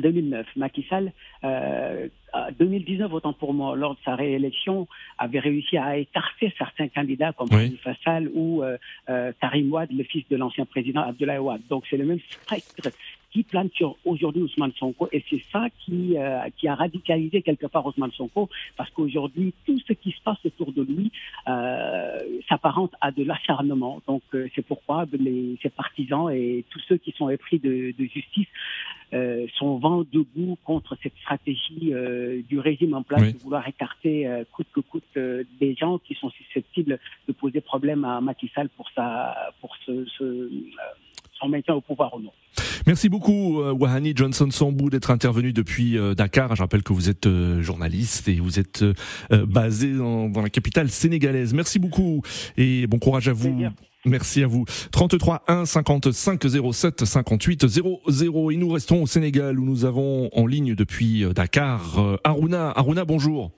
2009, 0.00 0.46
Macky 0.56 0.86
Sall, 0.88 1.12
euh, 1.44 2.08
à 2.32 2.50
2019, 2.52 3.12
autant 3.12 3.32
pour 3.32 3.54
moi, 3.54 3.76
lors 3.76 3.94
de 3.94 4.00
sa 4.04 4.14
réélection, 4.14 4.86
avait 5.18 5.38
réussi 5.38 5.76
à 5.78 5.96
écarter 5.96 6.52
certains 6.58 6.88
candidats 6.88 7.32
comme 7.32 7.48
Oui. 7.52 7.78
Sall 8.04 8.30
ou 8.34 8.62
euh, 8.62 8.76
euh, 9.08 9.32
Karim 9.40 9.72
Wade, 9.72 9.90
le 9.92 10.04
fils 10.04 10.24
de 10.28 10.36
l'ancien 10.36 10.66
président 10.66 11.02
Abdoulaye 11.02 11.38
Wade. 11.38 11.62
Donc 11.68 11.84
c'est 11.88 11.96
le 11.96 12.04
même 12.04 12.20
spectre 12.30 12.90
qui 13.38 13.44
plane 13.44 13.70
sur 13.72 13.96
aujourd'hui 14.04 14.42
Ousmane 14.42 14.72
Sonko 14.78 15.08
et 15.12 15.22
c'est 15.30 15.40
ça 15.52 15.66
qui, 15.80 16.18
euh, 16.18 16.40
qui 16.56 16.66
a 16.66 16.74
radicalisé 16.74 17.40
quelque 17.42 17.66
part 17.66 17.86
Ousmane 17.86 18.10
Sonko 18.10 18.48
parce 18.76 18.90
qu'aujourd'hui 18.90 19.54
tout 19.64 19.78
ce 19.86 19.92
qui 19.92 20.10
se 20.10 20.20
passe 20.24 20.38
autour 20.44 20.72
de 20.72 20.82
lui 20.82 21.12
euh, 21.46 22.18
s'apparente 22.48 22.92
à 23.00 23.12
de 23.12 23.22
l'acharnement. 23.22 24.02
Donc 24.08 24.22
euh, 24.34 24.48
c'est 24.56 24.66
pourquoi 24.66 25.06
les, 25.12 25.56
ses 25.62 25.68
partisans 25.70 26.28
et 26.32 26.64
tous 26.70 26.80
ceux 26.88 26.96
qui 26.96 27.12
sont 27.12 27.28
épris 27.30 27.60
de, 27.60 27.94
de 27.96 28.04
justice 28.06 28.48
euh, 29.14 29.46
sont 29.54 29.78
vent 29.78 30.02
debout 30.12 30.58
contre 30.64 30.96
cette 31.02 31.16
stratégie 31.22 31.92
euh, 31.94 32.42
du 32.48 32.58
régime 32.58 32.94
en 32.94 33.02
place 33.02 33.22
Oui. 33.22 33.32
de 33.34 33.38
vouloir 33.38 33.66
écarter 33.68 34.26
euh, 34.26 34.42
coûte 34.52 34.66
que 34.72 34.80
coûte 34.80 35.04
des 35.14 35.74
gens 35.76 35.98
qui 35.98 36.14
sont 36.14 36.30
susceptibles 36.30 36.98
de 37.28 37.32
poser 37.32 37.60
problème 37.60 38.04
à 38.04 38.20
Macky 38.20 38.50
Sall 38.54 38.68
pour 38.70 38.90
sa 38.96 39.52
pour 39.60 39.76
ce, 39.86 40.04
ce, 40.18 40.50
son 41.38 41.48
maintien 41.48 41.74
au 41.74 41.80
pouvoir 41.80 42.14
ou 42.14 42.20
non. 42.20 42.30
Merci 42.86 43.08
beaucoup 43.08 43.60
euh, 43.60 43.72
Wahani 43.72 44.12
Johnson 44.14 44.48
Sambou 44.50 44.90
d'être 44.90 45.10
intervenu 45.10 45.52
depuis 45.52 45.98
euh, 45.98 46.14
Dakar. 46.14 46.56
Je 46.56 46.62
rappelle 46.62 46.82
que 46.82 46.92
vous 46.92 47.10
êtes 47.10 47.26
euh, 47.26 47.60
journaliste 47.62 48.28
et 48.28 48.40
vous 48.40 48.58
êtes 48.58 48.84
basé 49.30 49.92
dans, 49.92 50.28
dans 50.28 50.42
la 50.42 50.50
capitale 50.50 50.88
sénégalaise. 50.88 51.54
Merci 51.54 51.78
beaucoup 51.78 52.22
et 52.56 52.86
bon 52.86 52.98
courage 52.98 53.28
à 53.28 53.32
vous. 53.32 53.50
Plaisir. 53.50 53.72
Merci 54.04 54.42
à 54.42 54.46
vous. 54.46 54.64
33 54.92 55.44
1 55.48 55.64
55 55.66 56.42
07 56.72 57.04
58 57.04 57.66
00. 57.66 58.50
Et 58.50 58.56
nous 58.56 58.70
restons 58.70 59.02
au 59.02 59.06
Sénégal 59.06 59.58
où 59.58 59.64
nous 59.64 59.84
avons 59.84 60.30
en 60.32 60.46
ligne 60.46 60.74
depuis 60.74 61.24
Dakar 61.34 62.18
Aruna. 62.24 62.70
Aruna, 62.70 63.04
bonjour. 63.04 63.50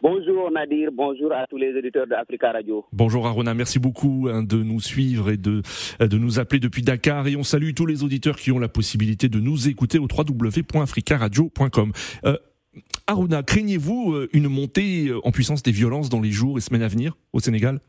Bonjour 0.00 0.50
Nadir, 0.50 0.90
bonjour 0.92 1.32
à 1.32 1.46
tous 1.48 1.56
les 1.56 1.76
auditeurs 1.76 2.06
de 2.06 2.14
Africa 2.14 2.52
Radio. 2.52 2.84
Bonjour 2.92 3.26
Aruna, 3.26 3.52
merci 3.54 3.78
beaucoup 3.80 4.28
hein, 4.30 4.44
de 4.44 4.62
nous 4.62 4.80
suivre 4.80 5.30
et 5.30 5.36
de, 5.36 5.62
de 6.00 6.18
nous 6.18 6.38
appeler 6.38 6.60
depuis 6.60 6.82
Dakar. 6.82 7.26
Et 7.26 7.34
on 7.34 7.42
salue 7.42 7.72
tous 7.74 7.86
les 7.86 8.04
auditeurs 8.04 8.36
qui 8.36 8.52
ont 8.52 8.60
la 8.60 8.68
possibilité 8.68 9.28
de 9.28 9.40
nous 9.40 9.68
écouter 9.68 9.98
au 9.98 10.06
www.africaradio.com. 10.06 11.92
Euh, 12.24 12.36
Aruna, 13.06 13.42
craignez-vous 13.42 14.12
euh, 14.14 14.28
une 14.32 14.48
montée 14.48 15.08
euh, 15.08 15.18
en 15.26 15.32
puissance 15.32 15.62
des 15.62 15.72
violences 15.72 16.08
dans 16.08 16.20
les 16.20 16.30
jours 16.30 16.58
et 16.58 16.60
semaines 16.60 16.82
à 16.82 16.88
venir 16.88 17.14
au 17.32 17.40
Sénégal? 17.40 17.80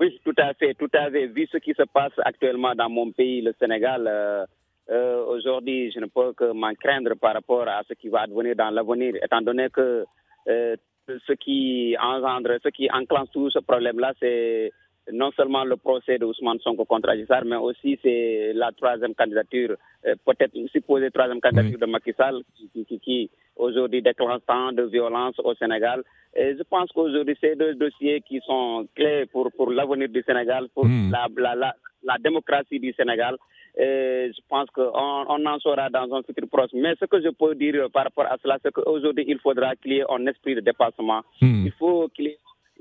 Oui, 0.00 0.16
tout 0.24 0.34
à 0.36 0.54
fait, 0.54 0.74
tout 0.74 0.90
à 0.92 1.10
fait. 1.10 1.26
Vu 1.26 1.48
ce 1.50 1.58
qui 1.58 1.74
se 1.74 1.82
passe 1.92 2.12
actuellement 2.24 2.74
dans 2.76 2.88
mon 2.88 3.10
pays, 3.10 3.42
le 3.42 3.52
Sénégal, 3.58 4.06
euh, 4.06 4.44
euh, 4.90 5.24
aujourd'hui, 5.26 5.90
je 5.90 5.98
ne 5.98 6.06
peux 6.06 6.32
que 6.34 6.52
m'en 6.52 6.72
craindre 6.74 7.14
par 7.16 7.34
rapport 7.34 7.66
à 7.66 7.82
ce 7.88 7.94
qui 7.94 8.08
va 8.08 8.20
advenir 8.22 8.54
dans 8.54 8.70
l'avenir, 8.70 9.14
étant 9.22 9.42
donné 9.42 9.68
que 9.70 10.04
ce 10.46 11.32
qui 11.34 11.96
engendre, 12.00 12.58
ce 12.62 12.68
qui 12.68 12.88
enclenche 12.90 13.30
tout 13.32 13.50
ce 13.50 13.58
problème-là, 13.60 14.12
c'est 14.20 14.70
non 15.10 15.30
seulement 15.32 15.64
le 15.64 15.76
procès 15.76 16.18
de 16.18 16.26
Ousmane 16.26 16.58
Sonko 16.60 16.84
contre 16.84 17.08
Agissar, 17.08 17.42
mais 17.46 17.56
aussi 17.56 17.98
c'est 18.02 18.52
la 18.54 18.70
troisième 18.72 19.14
candidature, 19.14 19.74
euh, 20.06 20.14
peut-être 20.26 20.52
supposée 20.70 21.10
troisième 21.10 21.40
candidature 21.40 21.78
de 21.78 21.86
Macky 21.86 22.12
Sall, 22.12 22.42
qui, 22.54 22.84
qui, 22.84 23.00
qui 23.00 23.30
aujourd'hui 23.56 24.02
déclenche 24.02 24.42
tant 24.46 24.72
de 24.72 24.82
violence 24.82 25.34
au 25.38 25.54
Sénégal. 25.54 26.02
Et 26.36 26.54
je 26.56 26.62
pense 26.62 26.92
qu'aujourd'hui, 26.92 27.36
c'est 27.40 27.56
deux 27.56 27.74
dossiers 27.74 28.20
qui 28.20 28.40
sont 28.44 28.86
clés 28.94 29.24
pour, 29.32 29.50
pour 29.52 29.70
l'avenir 29.70 30.10
du 30.10 30.22
Sénégal, 30.22 30.68
pour 30.74 30.84
Mm. 30.84 31.10
la, 31.10 31.26
la, 31.38 31.54
la, 31.54 31.74
la 32.04 32.18
démocratie 32.18 32.78
du 32.78 32.92
Sénégal. 32.92 33.36
Je 33.76 34.40
pense 34.48 34.68
qu'on 34.70 34.90
on 34.92 35.46
en 35.46 35.58
saura 35.60 35.88
dans 35.90 36.12
un 36.14 36.22
futur 36.22 36.48
proche. 36.48 36.70
Mais 36.74 36.94
ce 37.00 37.04
que 37.06 37.20
je 37.22 37.28
peux 37.28 37.54
dire 37.54 37.88
par 37.92 38.04
rapport 38.04 38.26
à 38.26 38.36
cela, 38.42 38.58
c'est 38.62 38.72
qu'aujourd'hui, 38.72 39.24
il 39.28 39.38
faudra 39.38 39.74
qu'il 39.76 39.92
y 39.92 39.98
ait 39.98 40.04
un 40.08 40.26
esprit 40.26 40.54
de 40.54 40.60
dépassement. 40.60 41.22
Hmm. 41.40 41.64
Il 41.66 41.72
faut 41.72 42.08
qu'il 42.08 42.26
y 42.26 42.28
ait 42.28 42.38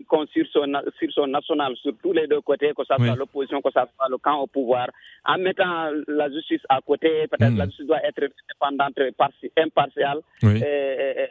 qu'on 0.07 0.27
sur 0.27 0.45
son, 0.53 0.71
sur 0.99 1.11
son 1.11 1.25
national, 1.27 1.75
sur 1.77 1.91
tous 2.03 2.13
les 2.13 2.27
deux 2.27 2.41
côtés, 2.41 2.71
que 2.77 2.83
ce 2.83 2.93
soit 2.93 2.97
Oui. 2.99 3.09
l'opposition, 3.17 3.61
que 3.61 3.69
ce 3.69 3.79
soit 3.79 4.07
le 4.09 4.17
camp 4.19 4.39
au 4.41 4.47
pouvoir, 4.47 4.87
en 5.25 5.37
mettant 5.39 5.89
la 6.07 6.29
justice 6.29 6.61
à 6.69 6.79
côté, 6.85 7.25
peut-être 7.27 7.53
Mm. 7.53 7.57
la 7.57 7.65
justice 7.65 7.87
doit 7.87 8.03
être 8.05 8.23
indépendante, 8.23 9.11
parti- 9.17 9.51
impartiale, 9.57 10.19
Oui. 10.43 10.61
et, 10.63 11.29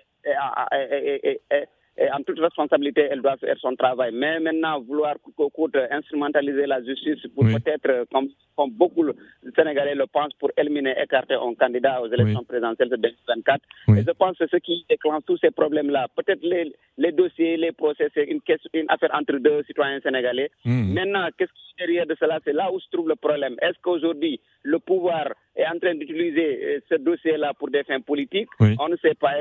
et- 1.23 1.41
et- 1.53 1.65
et- 1.99 2.11
en 2.11 2.23
toute 2.23 2.39
responsabilité, 2.39 3.09
elle 3.11 3.23
doit 3.23 3.37
faire 3.37 3.57
son 3.59 3.75
travail. 3.77 4.11
Mais 4.13 4.39
maintenant, 4.41 4.81
vouloir 4.81 5.15
coûte 5.23 5.53
coûte 5.53 5.77
instrumentaliser 5.91 6.67
la 6.67 6.83
justice 6.83 7.27
pour 7.35 7.45
Oui. 7.45 7.55
peut-être, 7.55 7.89
euh, 7.89 8.05
comme, 8.13 8.29
comme 8.57 8.71
beaucoup 8.71 9.05
de 9.05 9.15
Sénégalais 9.55 9.95
le 9.95 10.07
pensent, 10.07 10.35
pour 10.39 10.51
éliminer, 10.57 10.95
écarter 11.01 11.35
un 11.35 11.55
candidat 11.55 12.03
aux 12.03 12.13
élections 12.13 12.45
présidentielles 12.45 12.89
de 12.91 12.97
2024. 12.97 13.61
Oui. 13.89 13.99
Et 13.99 14.03
je 14.07 14.11
pense 14.13 14.37
que 14.39 14.47
ce 14.47 14.57
qui 14.57 14.85
déclenche 14.89 15.23
tous 15.27 15.39
ces 15.39 15.51
problèmes-là, 15.51 16.07
peut-être 16.17 16.43
les, 16.43 16.73
les 16.99 17.13
dossiers, 17.13 17.57
les 17.57 17.73
procès, 17.73 18.09
c'est 18.15 18.25
une, 18.25 18.41
affaire 18.89 19.11
entre 19.15 19.39
deux 19.39 19.63
citoyens 19.65 20.01
sénégalais. 20.01 20.51
Mhm. 20.65 20.93
Maintenant, 20.95 21.29
qu'est-ce 21.37 21.53
qui 21.53 21.75
est 21.83 21.87
derrière 21.87 22.07
de 22.07 22.17
cela? 22.19 22.39
C'est 22.45 22.53
là 22.53 22.71
où 22.73 22.79
se 22.81 22.89
trouve 22.91 23.09
le 23.09 23.17
problème. 23.17 23.57
Est-ce 23.63 23.79
qu'aujourd'hui, 23.83 24.41
le 24.63 24.79
pouvoir 24.79 25.29
est 25.55 25.67
en 25.67 25.79
train 25.79 25.95
d'utiliser 25.95 26.49
euh, 26.65 26.81
ce 26.89 26.95
dossier-là 26.97 27.53
pour 27.59 27.71
des 27.71 27.85
fins 27.85 28.01
politiques? 28.01 28.49
On 28.79 28.89
ne 28.89 28.97
sait 28.97 29.15
pas. 29.15 29.33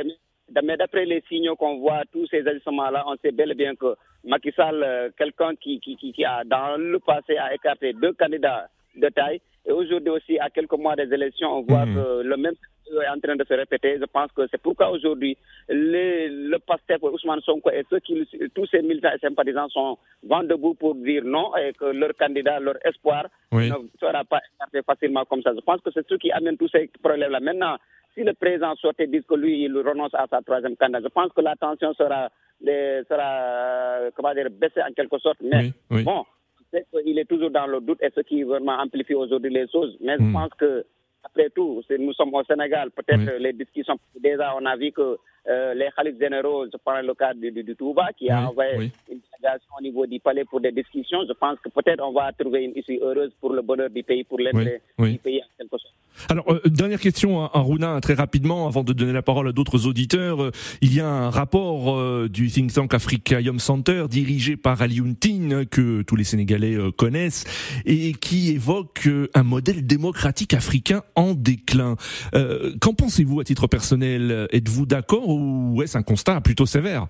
Mais 0.64 0.78
d'après 0.78 1.06
les 1.06 1.22
signaux 1.28 1.56
qu'on 1.56 1.78
voit, 1.78 2.04
tous 2.12 2.28
ces 2.28 2.48
agissements-là, 2.48 3.04
on 3.08 3.16
sait 3.18 3.32
bel 3.32 3.52
et 3.52 3.56
bien 3.56 3.76
que 3.76 3.96
Macky 4.24 4.52
Sall, 4.56 4.82
euh, 4.84 5.10
quelqu'un 5.18 5.56
qui, 5.56 5.80
qui, 5.80 5.96
qui, 5.98 6.24
a 6.26 6.44
dans 6.46 6.78
le 6.80 7.00
passé 7.00 7.38
a 7.38 7.54
écarté 7.54 7.94
deux 7.94 8.14
candidats 8.14 8.68
de 8.96 9.08
taille, 9.10 9.42
et 9.68 9.72
aujourd'hui 9.72 10.10
aussi, 10.12 10.40
à 10.40 10.50
quelques 10.50 10.78
mois 10.78 10.96
des 10.96 11.12
élections, 11.14 11.50
on 11.58 11.62
voit 11.62 11.86
Mhm. 11.86 11.96
que 11.96 12.22
le 12.24 12.38
même 12.38 12.54
est 12.88 13.08
en 13.10 13.20
train 13.20 13.36
de 13.36 13.44
se 13.44 13.54
répéter. 13.56 13.98
Je 14.00 14.06
pense 14.06 14.32
que 14.32 14.44
c'est 14.52 14.62
pourquoi 14.62 14.92
aujourd'hui, 14.92 15.36
le 15.68 16.58
pasteur 16.60 17.04
Ousmane 17.04 17.42
Sonko 17.42 17.72
et 17.72 17.84
ceux 17.90 18.00
qui, 18.00 18.28
tous 18.54 18.68
ces 18.68 18.82
militants 18.84 19.10
et 19.16 19.20
sympathisants 19.20 19.70
sont 19.70 19.98
vent 20.24 20.44
debout 20.44 20.76
pour 20.76 20.94
dire 20.96 21.24
non 21.26 21.56
et 21.58 21.74
que 21.74 21.86
leur 21.86 22.16
candidat, 22.16 22.60
leur 22.60 22.78
espoir 22.86 23.26
Oui. 23.52 23.70
ne 23.70 23.76
sera 24.00 24.24
pas 24.24 24.40
écarté 24.56 24.82
facilement 24.84 25.26
comme 25.26 25.42
ça. 25.42 25.52
Je 25.56 25.62
pense 25.62 25.82
que 25.82 25.90
c'est 25.92 26.08
ce 26.08 26.16
qui 26.16 26.32
amène 26.32 26.58
tous 26.58 26.70
ces 26.70 26.90
problèmes-là. 27.02 27.40
Maintenant, 27.40 27.76
si 28.16 28.24
le 28.24 28.34
président 28.34 28.74
sortait 28.76 29.08
dire 29.08 29.24
que 29.28 29.36
lui, 29.36 29.64
il 29.66 29.78
renonce 29.78 30.14
à 30.14 30.26
sa 30.30 30.42
troisième 30.42 30.76
candidat, 30.78 31.02
je 31.04 31.10
pense 31.10 31.32
que 31.34 31.42
la 31.42 31.56
tension 31.56 31.94
sera, 31.94 32.30
sera 32.64 33.30
euh, 34.02 34.12
comment 34.16 34.34
dire, 34.34 34.48
baissée 34.50 34.82
en 34.82 34.94
quelque 34.94 35.18
sorte. 35.20 35.38
Mais 35.42 35.72
Oui, 35.92 36.04
bon, 36.04 36.24
c'est 36.72 36.86
qu'il 36.92 37.18
est 37.20 37.26
toujours 37.26 37.52
dans 37.52 37.68
le 37.68 37.80
doute 37.82 38.00
et 38.02 38.10
ce 38.16 38.22
qui 38.22 38.44
vraiment 38.44 38.78
amplifie 38.80 39.16
aujourd'hui 39.16 39.52
les 39.52 39.68
choses. 39.68 39.98
Mais 40.02 40.18
Mm. 40.18 40.28
je 40.28 40.34
pense 40.34 40.54
que, 40.58 40.86
après 41.24 41.50
tout, 41.50 41.82
nous 42.00 42.14
sommes 42.14 42.34
au 42.34 42.44
Sénégal. 42.44 42.92
Peut-être 42.92 43.36
Oui. 43.36 43.44
les 43.44 43.54
discussions, 43.54 43.98
déjà, 44.20 44.56
on 44.60 44.66
a 44.66 44.76
vu 44.76 44.92
que 44.92 45.18
euh, 45.50 45.74
les 45.74 45.90
khalifs 45.96 46.20
généraux, 46.20 46.66
je 46.72 46.78
prends 46.84 47.02
le 47.02 47.14
cas 47.14 47.34
du, 47.34 47.52
du, 47.52 47.64
du 47.64 47.76
Touba, 47.76 48.08
qui 48.18 48.30
a 48.30 48.40
Oui, 48.42 48.46
envoyé 48.48 48.72
oui. 48.78 48.92
une 49.12 49.20
délégation 49.20 49.70
au 49.80 49.82
niveau 49.84 50.06
du 50.06 50.20
palais 50.20 50.46
pour 50.46 50.60
des 50.62 50.72
discussions. 50.72 51.20
Je 51.28 51.34
pense 51.34 51.58
que 51.64 51.70
peut-être 51.70 52.04
on 52.04 52.14
va 52.14 52.32
trouver 52.34 52.64
une 52.64 52.74
issue 52.76 53.00
heureuse 53.02 53.32
pour 53.40 53.54
le 53.54 53.62
bonheur 53.62 53.90
du 53.90 54.04
pays, 54.04 54.24
pour 54.24 54.40
Oui, 54.40 54.50
oui. 55.00 55.12
du 55.14 55.18
pays 55.20 55.42
en 55.42 55.48
quelque 55.58 55.78
sorte. 55.78 55.94
Alors, 56.30 56.50
euh, 56.50 56.62
dernière 56.66 57.00
question 57.00 57.42
à, 57.44 57.52
à 57.54 57.60
Rouna, 57.60 58.00
très 58.02 58.14
rapidement, 58.14 58.68
avant 58.68 58.84
de 58.84 58.94
donner 58.94 59.12
la 59.12 59.22
parole 59.22 59.50
à 59.50 59.52
d'autres 59.52 59.86
auditeurs. 59.86 60.42
Euh, 60.42 60.52
il 60.82 60.96
y 60.96 61.02
a 61.02 61.08
un 61.08 61.30
rapport 61.30 61.94
euh, 61.94 62.30
du 62.30 62.50
think 62.50 62.72
tank 62.74 62.94
Africa 62.94 63.42
Yom 63.42 63.60
Center, 63.60 64.06
dirigé 64.10 64.56
par 64.56 64.82
Ali 64.82 65.02
Ountine, 65.02 65.66
que 65.66 66.02
tous 66.04 66.16
les 66.16 66.24
Sénégalais 66.24 66.76
euh, 66.76 66.90
connaissent, 66.90 67.44
et 67.86 68.14
qui 68.14 68.52
évoque 68.52 69.10
un 69.34 69.44
modèle 69.44 69.86
démocratique 69.86 70.54
africain 70.54 71.04
en 71.16 71.34
déclin. 71.34 71.96
Euh, 72.34 72.74
Qu'en 72.80 72.94
pensez-vous 72.94 73.42
à 73.42 73.44
titre 73.44 73.68
personnel? 73.68 74.48
Êtes-vous 74.52 74.86
d'accord 74.86 75.28
ou 75.36 75.82
est-ce 75.84 75.98
un 75.98 76.04
constat 76.04 76.42
plutôt 76.42 76.66
sévère 76.66 77.08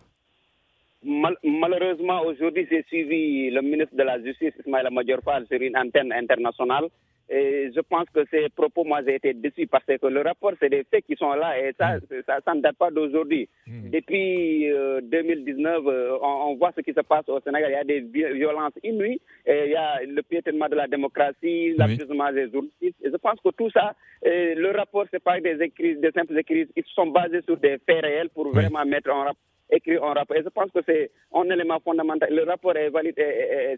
Mal- 1.03 1.37
malheureusement, 1.43 2.23
aujourd'hui, 2.25 2.65
j'ai 2.69 2.83
suivi 2.83 3.51
le 3.51 3.61
ministre 3.61 3.95
de 3.95 4.03
la 4.03 4.21
Justice, 4.23 4.53
Ismaël 4.59 4.87
Major 4.91 5.19
Fall, 5.23 5.45
sur 5.51 5.61
une 5.61 5.77
antenne 5.77 6.11
internationale. 6.11 6.85
Et 7.29 7.71
je 7.75 7.79
pense 7.81 8.05
que 8.13 8.19
ces 8.29 8.49
propos, 8.49 8.83
moi, 8.83 8.99
j'ai 9.05 9.15
été 9.15 9.33
déçu 9.33 9.65
parce 9.65 9.83
que 9.85 10.05
le 10.07 10.21
rapport, 10.21 10.51
c'est 10.59 10.69
des 10.69 10.83
faits 10.83 11.05
qui 11.05 11.15
sont 11.15 11.33
là 11.33 11.59
et 11.59 11.73
ça, 11.79 11.97
ça, 12.27 12.39
ça 12.45 12.53
ne 12.53 12.61
date 12.61 12.77
pas 12.77 12.91
d'aujourd'hui. 12.91 13.49
Depuis 13.89 14.71
euh, 14.71 15.01
2019, 15.01 15.83
euh, 15.87 16.17
on, 16.21 16.51
on 16.51 16.55
voit 16.55 16.71
ce 16.75 16.81
qui 16.81 16.93
se 16.93 17.01
passe 17.01 17.27
au 17.27 17.39
Sénégal. 17.39 17.71
Il 17.71 17.73
y 17.73 17.77
a 17.77 17.83
des 17.83 18.01
vi- 18.01 18.33
violences 18.33 18.73
inouïes, 18.83 19.19
et 19.45 19.63
il 19.65 19.71
y 19.71 19.75
a 19.75 20.03
le 20.03 20.21
piétinement 20.21 20.69
de 20.69 20.75
la 20.75 20.87
démocratie, 20.87 21.73
l'abusement 21.77 22.31
des 22.31 22.49
journalistes. 22.51 23.01
Et 23.03 23.09
je 23.11 23.17
pense 23.17 23.39
que 23.43 23.49
tout 23.57 23.71
ça, 23.71 23.95
euh, 24.25 24.53
le 24.55 24.71
rapport, 24.77 25.05
c'est 25.11 25.23
pas 25.23 25.39
des 25.39 25.59
écrits, 25.61 25.95
des 25.97 26.11
simples 26.11 26.37
écrits, 26.37 26.67
ils 26.75 26.83
sont 26.93 27.07
basés 27.07 27.41
sur 27.41 27.57
des 27.57 27.77
faits 27.87 28.03
réels 28.03 28.29
pour 28.29 28.49
vraiment 28.53 28.85
mettre 28.85 29.09
en 29.11 29.19
rapport 29.23 29.35
écrire 29.69 30.03
un 30.03 30.13
rapport. 30.13 30.37
Et 30.37 30.43
je 30.43 30.49
pense 30.49 30.71
que 30.71 30.79
c'est 30.85 31.11
un 31.33 31.49
élément 31.49 31.79
fondamental. 31.79 32.33
Le 32.33 32.43
rapport 32.43 32.75
est 32.77 32.89
valide, 32.89 33.15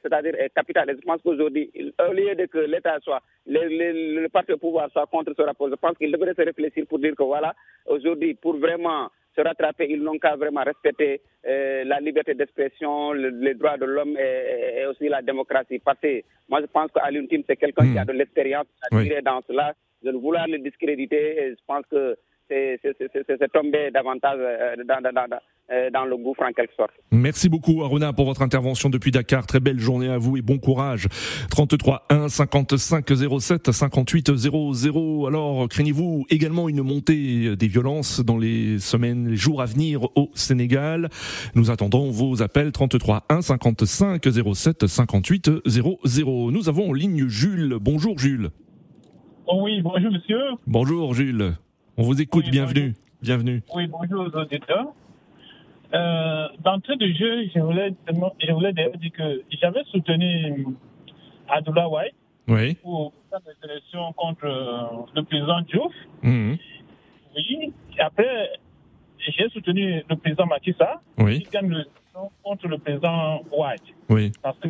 c'est-à-dire 0.02 0.36
est 0.40 0.54
capital. 0.54 0.90
Et 0.90 0.96
je 0.96 1.02
pense 1.06 1.22
qu'aujourd'hui, 1.22 1.72
au 2.08 2.14
lieu 2.14 2.36
de 2.36 2.46
que 2.46 2.60
l'État 2.60 2.98
soit, 3.02 3.22
le, 3.46 3.62
le- 3.68 4.22
le 4.22 4.30
parti 4.30 4.52
au 4.54 4.58
pouvoir 4.58 4.90
soit 4.92 5.06
contre 5.08 5.34
ce 5.36 5.42
rapport, 5.42 5.70
je 5.70 5.76
pense 5.76 5.98
qu'il 5.98 6.12
devrait 6.12 6.34
se 6.34 6.42
réfléchir 6.42 6.86
pour 6.88 7.00
dire 7.00 7.16
que 7.16 7.24
voilà, 7.24 7.54
aujourd'hui, 7.86 8.34
pour 8.34 8.58
vraiment 8.58 9.10
se 9.36 9.42
rattraper, 9.42 9.86
ils 9.90 10.02
n'ont 10.02 10.18
qu'à 10.18 10.36
vraiment 10.36 10.64
respecter 10.64 11.22
euh, 11.48 11.84
la 11.86 12.00
liberté 12.00 12.34
d'expression, 12.34 13.14
le- 13.14 13.30
les 13.30 13.54
droits 13.54 13.78
de 13.78 13.86
l'homme 13.86 14.18
et, 14.18 14.80
et 14.82 14.86
aussi 14.88 15.08
la 15.08 15.22
démocratie. 15.22 15.80
Parce 15.80 16.00
que 16.00 16.22
moi, 16.50 16.60
je 16.62 16.66
pense 16.66 16.92
qu'à 16.92 17.10
l'ultime, 17.12 17.44
c'est 17.48 17.56
quelqu'un 17.56 17.92
qui 17.92 17.98
a 18.00 18.06
de 18.06 18.14
l'expérience 18.14 18.66
à 18.92 18.96
Oui. 18.96 19.04
tirer 19.08 19.22
dans 19.22 19.42
cela. 19.48 19.74
De 20.04 20.12
vouloir 20.12 20.48
le 20.48 20.60
discréditer, 20.60 21.40
et 21.42 21.50
je 21.52 21.64
pense 21.66 21.84
que 21.90 22.16
c'est 22.48 22.80
tomber 23.52 23.90
davantage 23.92 24.38
euh, 24.40 24.76
dans, 24.84 25.02
dans, 25.02 25.12
dans, 25.12 25.40
dans 25.94 26.06
le 26.06 26.16
gouffre 26.18 26.44
en 26.44 26.54
quelque 26.54 26.74
sorte. 26.76 26.92
Merci 27.12 27.50
beaucoup 27.50 27.84
Aruna 27.84 28.14
pour 28.14 28.26
votre 28.26 28.42
intervention 28.42 28.90
depuis 28.90 29.12
Dakar. 29.12 29.46
Très 29.46 29.60
belle 29.60 29.80
journée 29.80 30.08
à 30.10 30.18
vous 30.18 30.38
et 30.38 30.42
bon 30.42 30.60
courage. 30.60 31.08
33 31.50 32.06
1 32.10 32.30
55 32.30 33.06
07 33.40 33.72
58 33.72 34.36
00. 34.36 35.28
Alors 35.28 35.68
craignez-vous 35.68 36.26
également 36.30 36.70
une 36.70 36.82
montée 36.84 37.56
des 37.56 37.68
violences 37.68 38.22
dans 38.24 38.38
les 38.38 38.80
semaines, 38.80 39.28
les 39.30 39.36
jours 39.36 39.62
à 39.62 39.66
venir 39.66 40.06
au 40.16 40.30
Sénégal? 40.36 41.10
Nous 41.56 41.70
attendons 41.72 42.12
vos 42.12 42.42
appels 42.42 42.72
33 42.72 43.26
1 43.30 43.42
55 43.42 44.24
07 44.54 44.88
58 44.88 45.52
00. 45.66 46.52
Nous 46.52 46.70
avons 46.70 46.90
en 46.90 46.94
ligne 46.94 47.28
Jules. 47.28 47.78
Bonjour 47.82 48.18
Jules. 48.18 48.50
Oh 49.48 49.62
oui, 49.64 49.82
bonjour 49.82 50.12
monsieur. 50.12 50.40
Bonjour 50.66 51.14
Jules. 51.14 51.54
On 51.98 52.04
vous 52.04 52.22
écoute. 52.22 52.44
Oui, 52.46 52.52
Bienvenue. 52.52 52.94
Bienvenue. 53.22 53.62
Oui, 53.76 53.88
bonjour 53.88 54.28
aux 54.28 54.38
auditeurs. 54.40 54.94
Euh, 55.94 56.48
D'entrée 56.64 56.98
de 56.98 57.08
jeu, 57.08 57.48
je 57.54 57.60
voulais, 57.60 57.94
je 58.46 58.52
voulais 58.52 58.74
d'ailleurs 58.74 58.98
dire 58.98 59.12
que 59.12 59.42
j'avais 59.62 59.84
soutenu 59.86 60.66
Abdullah 61.48 61.88
White 61.88 62.16
Oui. 62.48 62.76
pour 62.76 63.14
faire 63.30 63.40
des 63.42 63.70
élections 63.72 64.12
contre 64.14 64.46
euh, 64.46 65.06
le 65.16 65.24
président 65.24 65.62
Diouf. 65.62 65.94
Mhm. 66.24 66.58
Oui. 67.36 67.74
Après, 68.00 68.50
j'ai 69.20 69.48
soutenu 69.50 70.04
le 70.10 70.16
président 70.18 70.46
Macky 70.46 70.76
Oui. 71.20 71.44
qui 71.44 71.50
gagne 71.52 71.86
contre 72.44 72.68
le 72.68 72.78
président 72.80 73.42
White. 73.52 73.84
Oui. 74.10 74.32
Parce 74.42 74.58
que, 74.60 74.68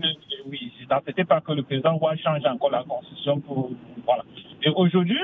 oui, 0.47 0.71
c'était 1.05 1.23
pas 1.23 1.41
que 1.41 1.53
le 1.53 1.63
président 1.63 1.97
White 1.97 2.21
change 2.21 2.45
encore 2.45 2.71
la 2.71 2.83
constitution 2.83 3.39
pour. 3.39 3.71
Voilà. 4.05 4.23
Et 4.63 4.69
aujourd'hui, 4.69 5.19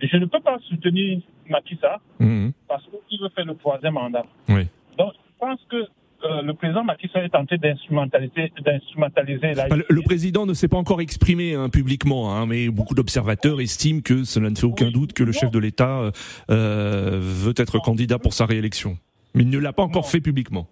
je 0.00 0.16
ne 0.16 0.26
peux 0.26 0.40
pas 0.40 0.58
soutenir 0.60 1.20
Macky 1.50 1.78
Mhm. 2.20 2.52
parce 2.68 2.84
qu'il 3.08 3.20
veut 3.20 3.28
faire 3.30 3.44
le 3.44 3.56
troisième 3.56 3.94
mandat. 3.94 4.24
Oui. 4.48 4.66
Donc, 4.96 5.12
je 5.14 5.18
pense 5.38 5.60
que 5.70 5.76
euh, 6.24 6.42
le 6.42 6.54
président 6.54 6.82
Macky 6.84 7.08
Sall 7.12 7.24
est 7.24 7.28
tenté 7.28 7.58
d'instrumentaliser, 7.58 8.50
le, 8.56 9.84
le 9.88 10.02
président 10.02 10.46
ne 10.46 10.54
s'est 10.54 10.68
pas 10.68 10.78
encore 10.78 11.00
exprimé 11.00 11.54
hein, 11.54 11.68
publiquement, 11.68 12.34
hein, 12.34 12.46
mais 12.46 12.68
beaucoup 12.68 12.94
d'observateurs 12.94 13.60
estiment 13.60 14.00
que 14.00 14.24
cela 14.24 14.48
ne 14.50 14.54
fait 14.56 14.64
aucun 14.64 14.90
doute 14.90 15.12
que 15.12 15.22
le 15.22 15.32
chef 15.32 15.50
de 15.50 15.58
l'État 15.58 15.98
euh, 15.98 16.10
euh, 16.50 17.18
veut 17.20 17.54
être 17.56 17.78
candidat 17.78 18.18
pour 18.18 18.32
sa 18.32 18.46
réélection. 18.46 18.96
Mais 19.34 19.42
il 19.42 19.50
ne 19.50 19.58
l'a 19.58 19.72
pas 19.72 19.82
encore 19.82 20.08
fait 20.08 20.20
publiquement. 20.20 20.66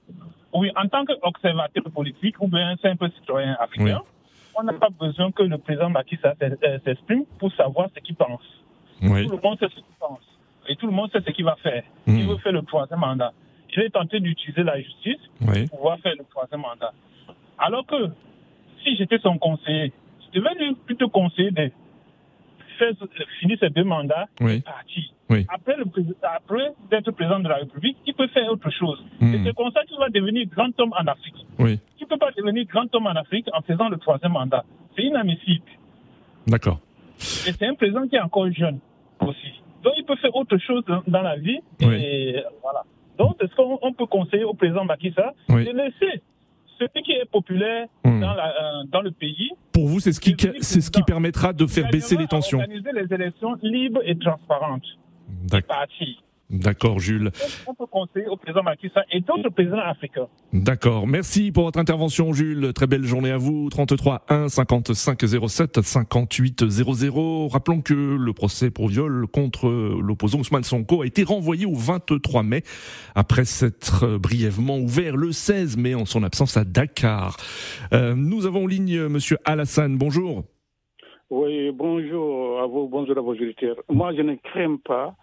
Oui, 0.55 0.71
en 0.77 0.87
tant 0.89 1.05
qu'observateur 1.05 1.83
politique 1.95 2.37
ou 2.41 2.49
bien 2.49 2.77
simple 2.83 3.11
citoyen 3.19 3.57
africain, 3.61 4.01
on 4.55 4.63
n'a 4.65 4.75
pas 4.75 4.91
besoin 4.91 5.33
que 5.33 5.43
le 5.43 5.59
président 5.59 5.91
Macky 5.91 6.17
Sall 6.23 6.37
s'ex- 6.41 6.85
s'exprime 6.85 7.25
pour 7.39 7.53
savoir 7.55 7.89
ce 7.95 8.01
qu'il 8.01 8.15
pense. 8.15 8.43
Oui. 9.03 9.27
Tout 9.27 9.33
le 9.37 9.41
monde 9.43 9.59
sait 9.59 9.67
ce 9.69 9.75
qu'il 9.75 9.85
pense. 9.99 10.21
Et 10.69 10.77
tout 10.77 10.87
le 10.87 10.93
monde 10.93 11.11
sait 11.11 11.21
ce 11.27 11.31
qu'il 11.33 11.45
va 11.45 11.57
faire. 11.63 11.83
Mhm. 12.07 12.19
Il 12.19 12.27
veut 12.29 12.37
faire 12.37 12.53
le 12.53 12.63
troisième 12.63 13.01
mandat. 13.01 13.33
Il 13.75 13.83
est 13.83 13.91
tenté 13.91 14.21
d'utiliser 14.21 14.63
la 14.63 14.79
justice 14.81 15.19
Oui. 15.41 15.67
pour 15.69 15.79
pouvoir 15.79 15.99
faire 16.01 16.15
le 16.19 16.25
troisième 16.31 16.61
mandat. 16.61 16.93
Alors 17.59 17.87
que 17.87 17.97
si 18.85 18.97
j'étais 18.97 19.19
son 19.19 19.39
conseiller, 19.39 19.93
je 20.27 20.39
devais 20.41 20.55
lui 20.55 20.75
plutôt 20.87 21.09
conseiller 21.09 21.51
de 21.51 21.71
faire, 22.79 22.93
finir 23.41 23.57
ses 23.61 23.71
deux 23.71 23.85
mandats 23.85 24.27
Oui. 24.41 24.57
et 24.57 24.61
partir. 24.61 25.05
Oui. 25.31 25.47
Après, 25.49 25.77
le 25.77 25.85
après 26.23 26.73
d'être 26.91 27.11
président 27.13 27.41
de 27.41 27.49
la 27.49 27.57
République, 27.57 27.97
il 28.07 28.13
peut 28.13 28.27
faire 28.29 28.51
autre 28.51 28.69
chose? 28.71 29.03
Mhm. 29.21 29.35
Et 29.35 29.45
c'est 29.45 29.55
comme 29.57 29.71
ça 29.73 29.83
qu'il 29.85 29.97
va 29.99 30.11
devenir 30.11 30.47
grand 30.49 30.69
homme 30.79 30.93
en 30.93 31.07
Afrique. 31.07 31.47
Oui. 31.59 31.79
Il 31.99 32.03
ne 32.03 32.09
peut 32.09 32.19
pas 32.19 32.31
devenir 32.37 32.67
grand 32.67 32.95
homme 32.95 33.07
en 33.07 33.11
Afrique 33.17 33.47
en 33.55 33.63
faisant 33.63 33.89
le 33.89 33.97
troisième 33.97 34.33
mandat? 34.33 34.65
C'est 34.95 35.05
inadmissible. 35.05 35.65
D'accord. 36.47 36.81
Et 37.47 37.53
c'est 37.53 37.67
un 37.67 37.75
président 37.75 38.07
qui 38.07 38.17
est 38.17 38.21
encore 38.21 38.51
jeune 38.53 38.81
aussi. 39.21 39.53
Donc 39.83 39.95
il 39.97 40.05
peut 40.05 40.17
faire 40.17 40.35
autre 40.37 40.59
chose 40.59 40.85
dans, 40.85 41.03
dans 41.07 41.23
la 41.23 41.37
vie. 41.37 41.61
Et 41.81 42.37
voilà. 42.61 42.83
Donc 43.19 43.37
est-ce 43.43 43.55
qu'on 43.55 43.93
peut 43.93 44.07
conseiller 44.07 44.45
au 44.45 44.55
président 44.55 44.85
Macky 44.85 45.13
Sall 45.13 45.33
Oui. 45.49 45.65
de 45.65 45.71
laisser 45.73 46.23
celui 46.79 47.03
qui 47.05 47.13
est 47.13 47.25
populaire 47.31 47.87
Hmm. 48.05 48.21
dans, 48.21 48.35
la, 48.35 48.49
euh, 48.49 48.85
dans 48.91 49.01
le 49.03 49.11
pays 49.13 49.51
Pour 49.73 49.87
vous, 49.87 50.01
c'est 50.01 50.13
ce 50.13 50.21
qui, 50.21 50.35
c'est 50.61 50.81
ce 50.81 50.91
qui 50.91 51.03
permettra 51.03 51.53
de 51.53 51.67
faire 51.67 51.89
baisser 51.91 52.17
les 52.17 52.27
tensions. 52.27 52.59
organiser 52.59 52.91
les 52.93 53.15
élections 53.15 53.55
libres 53.63 54.01
et 54.05 54.17
transparentes. 54.19 54.85
D'ac- 55.49 55.67
Parti. 55.67 56.19
D'accord, 56.51 56.99
Jules. 56.99 57.31
On 57.67 57.75
peut 57.75 57.87
conseiller 57.87 58.27
au 58.27 58.37
président 58.37 58.63
Macky 58.63 58.91
Sall 58.93 59.05
et 59.11 59.21
d'autres 59.21 59.49
présidents 59.49 59.79
africains. 59.79 60.29
D'accord. 60.53 61.07
Merci 61.07 61.51
pour 61.51 61.65
votre 61.65 61.79
intervention, 61.79 62.33
Jules. 62.35 62.73
Très 62.75 62.87
belle 62.87 63.05
journée 63.05 63.31
à 63.31 63.39
vous. 63.39 63.71
33 63.71 64.25
1 64.29 64.49
55 64.49 65.19
07 65.49 65.81
58 65.81 66.69
00. 66.69 67.49
Rappelons 67.49 67.81
que 67.81 67.95
le 67.95 68.33
procès 68.35 68.71
pour 68.71 68.89
viol 68.89 69.27
contre 69.29 69.69
l'opposant 69.69 70.41
Ousmane 70.41 70.65
Sonko 70.65 71.03
a 71.03 71.07
été 71.07 71.23
renvoyé 71.25 71.65
au 71.65 71.75
23 71.75 72.43
mai 72.43 72.63
après 73.15 73.47
s'être 73.47 74.19
brièvement 74.19 74.79
ouvert 74.79 75.17
le 75.17 75.33
16 75.33 75.79
mai 75.79 75.95
en 75.95 76.05
son 76.05 76.23
absence 76.23 76.57
à 76.59 76.65
Dakar. 76.65 77.39
Euh, 77.95 78.15
nous 78.15 78.45
avons 78.47 78.65
en 78.65 78.67
ligne 78.67 79.09
monsieur 79.09 79.39
Alassane. 79.47 79.97
Bonjour. 79.97 80.45
Oui, 81.35 81.71
bonjour 81.73 82.61
à 82.61 82.67
vous, 82.67 82.89
bonjour 82.89 83.17
à 83.17 83.21
vos 83.23 83.33
auditeurs. 83.33 83.77
Moi, 83.89 84.13
je 84.15 84.21
ne 84.21 84.35
crains 84.35 84.77
pas, 84.85 85.15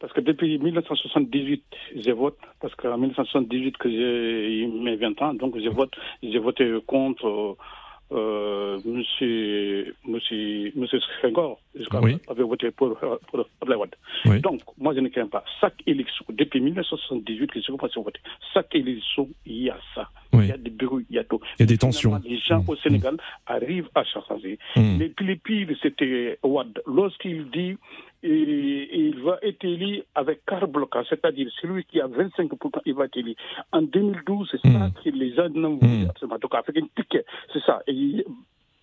parce 0.00 0.12
que 0.12 0.20
depuis 0.20 0.58
1978, 0.58 1.64
je 1.96 2.10
vote, 2.12 2.38
parce 2.60 2.74
qu'en 2.76 2.96
1978 2.98 3.76
que 3.78 3.90
j'ai 3.90 4.66
mes 4.66 4.96
20 4.96 5.22
ans, 5.22 5.34
donc 5.34 5.58
je 5.58 5.68
vote, 5.68 5.94
j'ai 6.22 6.38
voté 6.38 6.72
contre 6.86 7.56
euh, 8.10 8.78
monsieur, 8.84 9.94
monsieur, 10.06 10.72
monsieur 10.74 10.98
Senghor, 11.20 11.60
Oui. 12.02 12.16
avait 12.28 12.42
voté 12.42 12.70
pour, 12.70 12.96
euh, 13.02 13.16
pour 13.28 13.44
Abdoulaye 13.60 13.78
Wade. 13.78 13.94
Oui. 14.24 14.40
Donc, 14.40 14.60
moi, 14.78 14.94
je 14.94 15.00
ne 15.00 15.08
crains 15.08 15.26
pas. 15.26 15.44
Chaque 15.60 15.82
élection, 15.86 16.24
depuis 16.30 16.60
1978 16.60 17.50
que 17.50 17.60
je 17.60 17.66
commence 17.66 17.96
à 17.96 18.00
voter, 18.00 18.20
chaque 18.54 18.74
élection, 18.74 19.28
il 19.44 19.64
y 19.64 19.70
a 19.70 19.76
ça. 19.94 20.08
Oui. 20.32 20.44
Il 20.44 20.48
y 20.48 20.52
a 20.52 20.58
des 20.58 20.70
bruits, 20.70 21.06
il 21.08 21.16
y 21.16 21.18
a 21.18 21.24
tout. 21.24 21.40
Il 21.58 21.62
y 21.62 21.64
a 21.64 21.66
des 21.66 21.74
Mais 21.74 21.78
tensions. 21.78 22.20
Les 22.24 22.38
gens 22.38 22.58
Mmh. 22.58 22.70
au 22.70 22.76
Sénégal 22.76 23.16
arrivent 23.46 23.88
à 23.94 24.04
changer. 24.04 24.58
Mmh. 24.76 24.98
Les 24.98 25.08
plus 25.08 25.36
pires, 25.38 25.68
c'était 25.82 26.38
Ouad. 26.42 26.80
Lorsqu'il 26.86 27.50
dit 27.50 27.76
et 28.22 28.88
il 29.06 29.20
va 29.20 29.38
être 29.42 29.64
élu 29.64 30.02
avec 30.14 30.40
blocage, 30.68 31.06
c'est-à-dire 31.08 31.48
celui 31.60 31.84
qui 31.84 32.00
a 32.00 32.08
25%, 32.08 32.80
il 32.84 32.94
va 32.94 33.04
être 33.04 33.16
élu. 33.16 33.36
En 33.72 33.82
2012, 33.82 34.48
c'est 34.50 34.72
ça 34.72 34.90
que 35.04 35.10
les 35.10 35.34
gens 35.34 35.48
n'ont 35.50 35.76
voulu 35.76 36.06
absolument. 36.08 36.38
Donc, 36.38 36.54
avec 36.54 36.76
un 36.76 36.86
ticket, 36.96 37.24
c'est 37.52 37.62
ça. 37.62 37.80
Et 37.86 38.24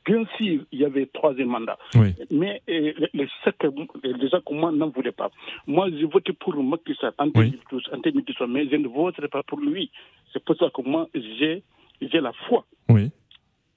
bien 0.06 0.24
sûr, 0.38 0.62
il 0.72 0.80
y 0.80 0.86
avait 0.86 1.06
troisième 1.08 1.48
mandat. 1.50 1.78
Oui. 1.96 2.14
Mais 2.32 2.62
euh, 2.70 2.94
les, 3.14 3.28
sept- 3.44 3.66
les 4.04 4.30
gens 4.30 4.42
comme 4.46 4.58
moi 4.60 4.72
n'en 4.72 4.90
voulaient 4.90 5.12
pas. 5.12 5.32
Moi, 5.68 5.90
j'ai 5.92 6.06
voté 6.06 6.34
pour 6.34 6.56
Macky 6.64 6.96
Sall 6.96 7.14
en 7.18 7.26
Oui. 7.36 7.52
2012, 7.72 7.90
en 7.94 7.98
2012, 7.98 8.48
mais 8.50 8.68
je 8.70 8.76
ne 8.76 8.88
voterai 8.88 9.28
pas 9.28 9.44
pour 9.44 9.60
lui. 9.60 9.90
C'est 10.32 10.44
pour 10.44 10.56
ça 10.58 10.70
que 10.74 10.82
moi, 10.82 11.08
j'ai 11.14 11.64
j'ai 12.02 12.20
la 12.20 12.34
foi 12.48 12.66
Oui. 12.90 13.10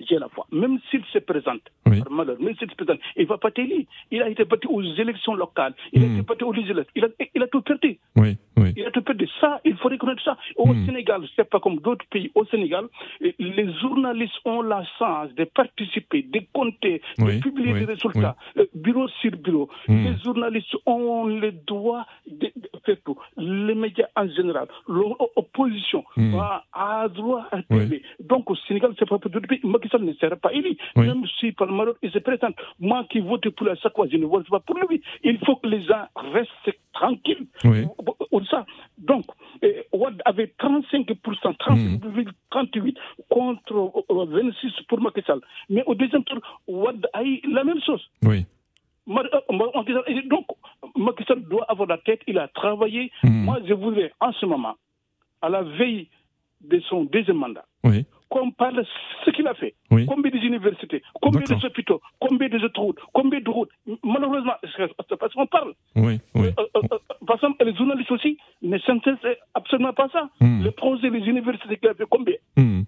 J'ai 0.01 0.19
la 0.19 0.29
foi. 0.29 0.47
Même 0.53 0.79
s'il 0.91 1.05
se 1.13 1.19
présente, 1.19 1.63
Oui. 1.87 2.01
par 2.03 2.13
malheur, 2.13 2.37
même 2.41 2.55
s'il 2.57 2.71
se 2.71 2.75
présente, 2.75 3.01
il 3.17 3.23
ne 3.23 3.29
va 3.29 3.39
pas 3.39 3.51
t'élire. 3.51 3.85
Il 4.11 4.23
a 4.23 4.29
été 4.29 4.45
battu 4.45 4.69
aux 4.69 4.83
élections 4.83 5.35
locales, 5.35 5.75
il 5.93 6.03
a 6.05 6.07
Mm. 6.07 6.13
été 6.15 6.23
battu 6.23 6.45
aux 6.45 6.53
législatives, 6.53 6.93
il 6.95 7.05
a, 7.05 7.09
il 7.35 7.43
a 7.43 7.47
tout 7.49 7.63
perdu. 7.63 7.99
Oui. 8.17 8.37
Oui. 8.57 8.73
Il 8.77 8.85
a 8.87 8.91
tout 8.91 9.03
perdu. 9.03 9.29
Ça, 9.41 9.61
il 9.65 9.77
faut 9.77 9.89
reconnaître 9.89 10.23
ça. 10.23 10.37
Au 10.57 10.67
Mm. 10.73 10.87
Sénégal, 10.87 11.23
c'est 11.37 11.49
pas 11.49 11.61
comme 11.61 11.79
d'autres 11.81 12.07
pays. 12.07 12.31
Au 12.35 12.45
Sénégal, 12.47 12.87
eh, 13.21 13.35
les 13.39 13.73
journalistes 13.81 14.39
ont 14.45 14.63
la 14.63 14.85
chance 14.99 15.35
de 15.35 15.45
participer, 15.45 16.23
de 16.23 16.41
compter, 16.53 17.03
de 17.19 17.41
publier 17.41 17.73
des 17.75 17.85
résultats, 17.85 18.37
euh, 18.57 18.67
bureau 18.75 19.09
sur 19.21 19.33
bureau. 19.33 19.69
Mm. 19.89 20.05
Les 20.05 20.17
journalistes 20.25 20.77
ont 20.87 21.27
le 21.27 21.53
droit 21.53 22.07
de, 22.27 22.51
tout. 22.97 23.17
Les 23.37 23.75
médias 23.75 24.07
en 24.17 24.29
général, 24.29 24.69
l'opposition 24.89 26.05
Mm. 26.17 26.35
a, 26.39 26.65
a 26.73 27.09
droit 27.09 27.47
à 27.53 27.59
Oui. 27.71 27.79
TV. 27.81 28.03
Donc 28.21 28.51
au 28.51 28.57
Sénégal, 28.57 28.93
c'est 28.99 29.09
pas 29.09 29.19
pour 29.19 29.31
d'autres 29.31 29.47
pays. 29.49 29.61
Macky 29.65 29.89
Sall 29.89 30.03
ne 30.05 30.13
sera 30.15 30.37
pas 30.37 30.53
élu. 30.53 30.77
Oui. 30.97 31.07
Même 31.07 31.25
si 31.39 31.53
par 31.53 31.69
malheur 31.71 31.95
il 32.03 32.11
se 32.11 32.19
présente. 32.19 32.55
Moi 32.81 33.05
qui 33.11 33.21
vote 33.21 33.49
pour 33.51 33.67
la 33.67 33.77
fois, 33.77 34.07
je 34.11 34.17
ne 34.17 34.27
vote 34.27 34.49
pas 34.49 34.61
pour 34.61 34.77
lui. 34.89 35.03
Il 35.25 35.39
faut 35.45 35.57
que 35.57 35.69
les 35.69 35.83
gens 35.83 36.07
restent 36.33 36.77
tranquilles. 36.93 37.47
Oui. 37.65 37.85
Ça. 38.51 38.65
Donc, 38.97 39.25
eh, 39.63 39.85
Ouad 39.93 40.23
avait 40.25 40.47
35%, 40.59 41.55
30,38 41.59 42.97
contre 43.29 43.93
euh, 44.11 44.25
26 44.27 44.73
pour 44.89 45.01
Macky 45.01 45.23
Sall. 45.27 45.41
Mais 45.69 45.83
au 45.87 45.95
deuxième 45.95 46.25
tour, 46.25 46.39
Ouad 46.67 47.07
a 47.13 47.23
eu 47.25 47.41
la 47.53 47.65
même 47.65 47.81
chose. 47.85 48.03
Oui. 48.23 48.47
Euh, 49.09 49.23
Donc, 50.29 50.47
Macky 50.99 51.25
Sall 51.25 51.43
doit 51.49 51.65
avoir 51.69 51.89
la 51.89 51.99
tête, 51.99 52.21
il 52.27 52.39
a 52.39 52.49
travaillé. 52.49 53.11
Mm. 53.23 53.45
Moi, 53.45 53.59
je 53.67 53.75
voudrais, 53.75 54.13
en 54.21 54.33
ce 54.33 54.45
moment, 54.47 54.75
à 55.43 55.49
la 55.49 55.63
veille 55.63 56.09
de 56.61 56.81
son 56.89 57.05
deuxième 57.05 57.37
mandat, 57.39 57.65
Oui. 57.85 58.05
qu'on 58.29 58.51
parle 58.51 58.85
ce 59.25 59.31
qu'il 59.31 59.47
a 59.47 59.55
fait. 59.55 59.75
Oui. 59.93 60.07
Combien 60.07 60.31
d'universités, 60.33 61.03
combien 61.23 61.41
D'accord. 61.43 61.61
d'hôpitaux, 61.61 62.01
combien 62.19 62.49
d'autoroutes, 62.49 62.99
combien 63.13 63.41
de 63.41 63.49
routes. 63.49 63.71
Malheureusement, 64.03 64.55
c'est 64.77 65.17
parce 65.17 65.33
qu'on 65.35 65.47
parle. 65.47 65.73
Oui. 65.95 66.19
Oui. 66.35 66.49
Euh, 66.59 66.63
euh, 66.77 66.81
euh, 66.93 66.99
par 67.27 67.37
exemple, 67.37 67.65
les 67.65 67.75
journalistes 67.77 68.11
aussi 68.11 68.37
ne 68.63 68.77
s'intéressent 68.79 69.37
absolument 69.55 69.93
pas 69.93 70.07
à 70.07 70.09
ça. 70.11 70.29
Mm. 70.41 70.65
Les 70.65 70.71
projets, 70.73 71.11
les 71.11 71.21
universités 71.29 71.77
qu'il 71.77 71.89
a 71.89 71.95
fait, 71.95 72.05
combien 72.11 72.35
Hmm. 72.57 72.83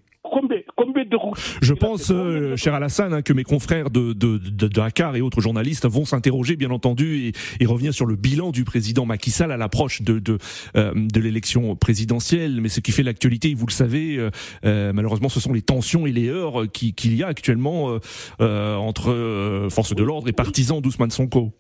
Je 1.62 1.74
pense, 1.74 2.10
euh, 2.10 2.56
cher 2.56 2.74
Alassane, 2.74 3.12
hein, 3.14 3.22
que 3.22 3.32
mes 3.32 3.44
confrères 3.44 3.90
de, 3.90 4.12
de, 4.12 4.38
de 4.38 4.68
Dakar 4.68 5.16
et 5.16 5.20
autres 5.20 5.40
journalistes 5.40 5.86
vont 5.86 6.04
s'interroger, 6.04 6.56
bien 6.56 6.70
entendu, 6.70 7.26
et, 7.26 7.32
et 7.60 7.66
revenir 7.66 7.92
sur 7.94 8.06
le 8.06 8.16
bilan 8.16 8.50
du 8.50 8.64
président 8.64 9.06
Macky 9.06 9.30
Sall 9.30 9.52
à 9.52 9.56
l'approche 9.56 10.02
de, 10.02 10.18
de, 10.18 10.38
euh, 10.76 10.92
de 10.94 11.20
l'élection 11.20 11.76
présidentielle. 11.76 12.60
Mais 12.60 12.68
ce 12.68 12.80
qui 12.80 12.92
fait 12.92 13.02
l'actualité, 13.02 13.54
vous 13.54 13.66
le 13.66 13.72
savez, 13.72 14.18
euh, 14.64 14.92
malheureusement, 14.92 15.28
ce 15.28 15.40
sont 15.40 15.52
les 15.52 15.62
tensions 15.62 16.06
et 16.06 16.12
les 16.12 16.28
heurts 16.28 16.70
qui- 16.72 16.94
qu'il 16.94 17.14
y 17.16 17.22
a 17.22 17.26
actuellement 17.28 17.90
euh, 17.90 17.98
euh, 18.40 18.76
entre 18.76 19.10
euh, 19.10 19.68
forces 19.70 19.94
de 19.94 20.02
l'ordre 20.02 20.28
et 20.28 20.32
partisans 20.32 20.80
d'Ousmane 20.80 21.10
Sonko. 21.10 21.52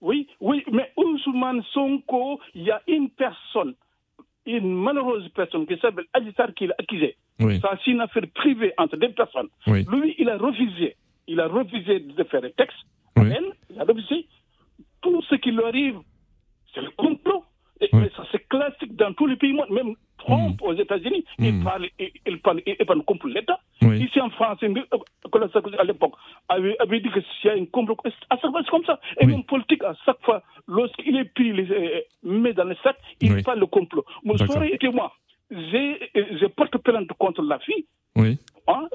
Oui, 0.00 0.26
oui, 0.40 0.64
mais 0.72 0.90
Ousmane 0.96 1.62
Sonko, 1.72 2.40
il 2.54 2.62
y 2.64 2.70
a 2.70 2.82
une 2.88 3.08
personne, 3.10 3.74
une 4.46 4.74
malheureuse 4.82 5.28
personne 5.34 5.66
qui 5.66 5.74
s'appelle 5.80 6.06
Adissar 6.12 6.48
qui 6.54 6.66
l'a 6.66 6.74
accusé. 6.78 7.16
Oui. 7.40 7.60
Ça, 7.60 7.78
c'est 7.84 7.90
une 7.90 8.00
affaire 8.00 8.22
privée 8.34 8.72
entre 8.78 8.96
deux 8.96 9.12
personnes. 9.12 9.48
Oui. 9.66 9.84
Lui, 9.90 10.14
il 10.18 10.28
a 10.28 10.36
refusé. 10.38 10.96
Il 11.26 11.40
a 11.40 11.48
refusé 11.48 12.00
de 12.00 12.24
faire 12.24 12.42
un 12.44 12.50
texte. 12.50 12.76
Oui. 13.16 13.28
Elle, 13.36 13.52
il 13.70 13.80
a 13.80 13.84
refusé. 13.84 14.26
Tout 15.00 15.20
ce 15.22 15.34
qui 15.36 15.50
lui 15.50 15.62
arrive, 15.64 15.96
c'est 16.74 16.80
le 16.82 16.90
complot. 16.90 17.44
Et, 17.80 17.88
mais 17.92 18.10
ça, 18.16 18.24
c'est 18.30 18.46
classique 18.48 18.94
dans 18.94 19.12
tous 19.14 19.26
les 19.26 19.36
pays. 19.36 19.52
Même 19.70 19.94
Trump 20.18 20.60
aux 20.62 20.72
États-Unis, 20.74 21.24
il 21.40 21.54
Mm. 21.54 21.64
parle, 21.64 21.88
il, 21.98 22.10
il 22.26 22.38
parle, 22.40 22.60
il, 22.64 22.76
il 22.78 22.86
parle 22.86 23.02
complot 23.02 23.30
l'État. 23.30 23.58
Ici 23.82 24.20
en 24.20 24.30
France, 24.30 24.60
Sarkozy, 25.52 25.76
à 25.76 25.82
l'époque, 25.84 26.12
avait, 26.48 26.76
avait 26.78 27.00
dit 27.00 27.10
que 27.10 27.20
s'il 27.20 27.50
y 27.50 27.52
a 27.52 27.54
un 27.60 27.64
complot, 27.66 27.96
à 28.30 28.36
chaque 28.38 28.50
fois, 28.52 28.60
c'est 28.64 28.70
comme 28.70 28.84
ça. 28.84 29.00
Et 29.20 29.26
l'homme 29.26 29.42
politique, 29.44 29.82
à 29.82 29.94
chaque 30.04 30.22
fois, 30.22 30.42
lorsqu'il 30.68 31.16
est 31.16 31.24
pris, 31.34 31.52
les, 31.52 31.68
euh, 31.72 32.00
met 32.22 32.52
dans 32.52 32.64
le 32.64 32.76
sac, 32.84 32.96
il 33.20 33.42
parle 33.42 33.58
de 33.60 33.64
complot. 33.64 34.04
D'accord. 34.24 34.56
aurait 34.58 34.72
été 34.72 34.88
moi. 34.88 35.12
J'ai, 35.70 36.10
je 36.14 36.46
porte 36.46 36.76
plainte 36.78 37.08
contre 37.18 37.42
la 37.42 37.58
fille, 37.58 37.84
Oui. 38.16 38.38
hein, 38.68 38.88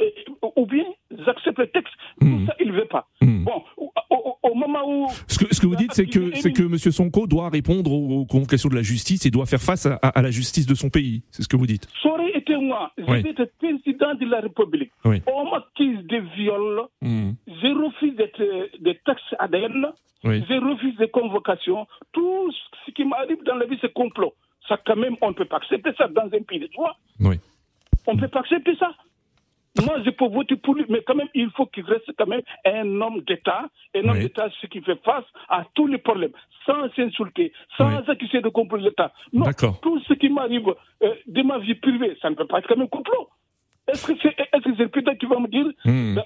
ou 0.56 0.66
bien 0.66 0.86
j'accepte 1.26 1.60
le 1.60 1.68
texte. 1.68 1.94
Mm. 2.22 2.40
Tout 2.40 2.46
ça, 2.48 2.56
il 2.60 2.68
ne 2.72 2.74
veut 2.74 2.86
pas. 2.88 3.08
Mm. 3.22 3.44
Bon, 3.44 3.64
au, 3.78 3.92
au- 4.10 4.38
au 4.42 4.54
moment 4.56 4.84
où. 4.88 5.08
Ce 5.28 5.38
que, 5.38 5.54
ce 5.54 5.62
que 5.62 5.68
vous 5.68 5.76
dites, 5.76 5.94
c'est 5.94 6.06
que, 6.08 6.34
c'est 6.36 6.52
que 6.54 6.64
M. 6.64 6.78
Sonko 6.78 7.28
doit 7.28 7.50
répondre 7.50 7.92
aux, 7.92 8.22
aux 8.22 8.26
convocations 8.26 8.70
de 8.70 8.76
la 8.76 8.82
justice 8.82 9.26
et 9.26 9.30
doit 9.32 9.46
faire 9.46 9.62
face 9.62 9.86
à, 9.86 9.96
à- 10.02 10.18
à 10.18 10.22
la 10.22 10.32
justice 10.32 10.66
de 10.66 10.74
son 10.76 10.90
pays. 10.90 11.22
C'est 11.32 11.44
ce 11.44 11.48
que 11.48 11.58
vous 11.58 11.68
dites. 11.68 11.88
Ça 12.02 12.10
aurait 12.10 12.32
été 12.36 12.56
moi. 12.58 12.92
Oui. 13.08 13.22
J'étais 13.26 13.46
président 13.60 14.16
de 14.16 14.26
la 14.26 14.40
République. 14.40 14.92
Oui. 15.06 15.22
On 15.28 15.52
m'accuse 15.52 16.04
de 16.08 16.18
viol. 16.36 16.82
Hmm. 17.02 17.32
Je 17.48 17.86
refuse 17.86 18.16
d'être 18.16 18.42
des 18.82 18.96
taxes 19.06 19.36
ADN. 19.38 19.88
Oui. 20.24 20.44
Je 20.50 20.56
refuse 20.56 20.96
des 20.98 21.10
convocations. 21.10 21.86
Tout 22.14 22.52
ce 22.86 22.92
qui 22.92 23.04
m'arrive 23.06 23.44
dans 23.46 23.56
la 23.56 23.66
vie, 23.66 23.78
c'est 23.82 23.94
complot. 23.94 24.34
Ça, 24.68 24.78
quand 24.86 24.96
même, 24.98 25.16
on 25.22 25.30
ne 25.30 25.34
peut 25.34 25.46
pas 25.46 25.58
accepter 25.58 25.92
ça 25.98 26.08
dans 26.08 26.26
un 26.26 26.42
pays 26.44 26.60
de 26.60 26.68
droit. 26.68 26.98
Oui. 27.20 27.40
On 28.06 28.14
ne 28.16 28.20
peut 28.20 28.28
pas 28.28 28.40
accepter 28.42 28.76
ça. 28.78 28.92
Moi, 29.86 29.98
je 30.04 30.10
peux 30.10 30.28
voter 30.28 30.56
pour 30.56 30.74
lui, 30.74 30.86
mais 30.90 31.04
quand 31.06 31.14
même, 31.14 31.28
il 31.36 31.52
faut 31.52 31.68
qu'il 31.68 31.84
reste 31.86 32.12
quand 32.18 32.26
même 32.26 32.42
un 32.66 33.00
homme 33.00 33.22
d'État, 33.22 33.70
un 33.96 34.00
homme 34.10 34.16
Oui. 34.18 34.22
d'État 34.22 34.50
ce 34.60 34.66
qui 34.66 34.82
fait 34.82 35.00
face 35.04 35.26
à 35.50 35.66
tous 35.76 35.86
les 35.86 36.00
problèmes, 36.00 36.32
sans 36.66 36.90
s'insulter, 36.96 37.54
sans 37.78 37.88
Oui. 37.98 38.04
accuser 38.08 38.42
de 38.42 38.50
complot 38.50 38.80
l'État. 38.80 39.14
Non, 39.34 39.46
tout 39.84 40.00
ce 40.08 40.14
qui 40.14 40.30
m'arrive 40.30 40.68
euh, 41.04 41.14
de 41.28 41.42
ma 41.44 41.60
vie 41.60 41.76
privée, 41.76 42.18
ça 42.22 42.30
ne 42.32 42.36
peut 42.36 42.48
pas 42.48 42.58
être 42.60 42.68
quand 42.68 42.78
même 42.78 42.90
complot. 42.90 43.30
Est-ce 43.88 44.08
que 44.08 44.14
c'est 44.22 44.34
que 44.36 44.76
c'est 44.76 44.84
le 44.84 44.90
président 44.90 45.16
qui 45.16 45.28
va 45.28 45.40
me 45.40 45.48
dire 45.48 45.68
Hmm. 45.86 46.18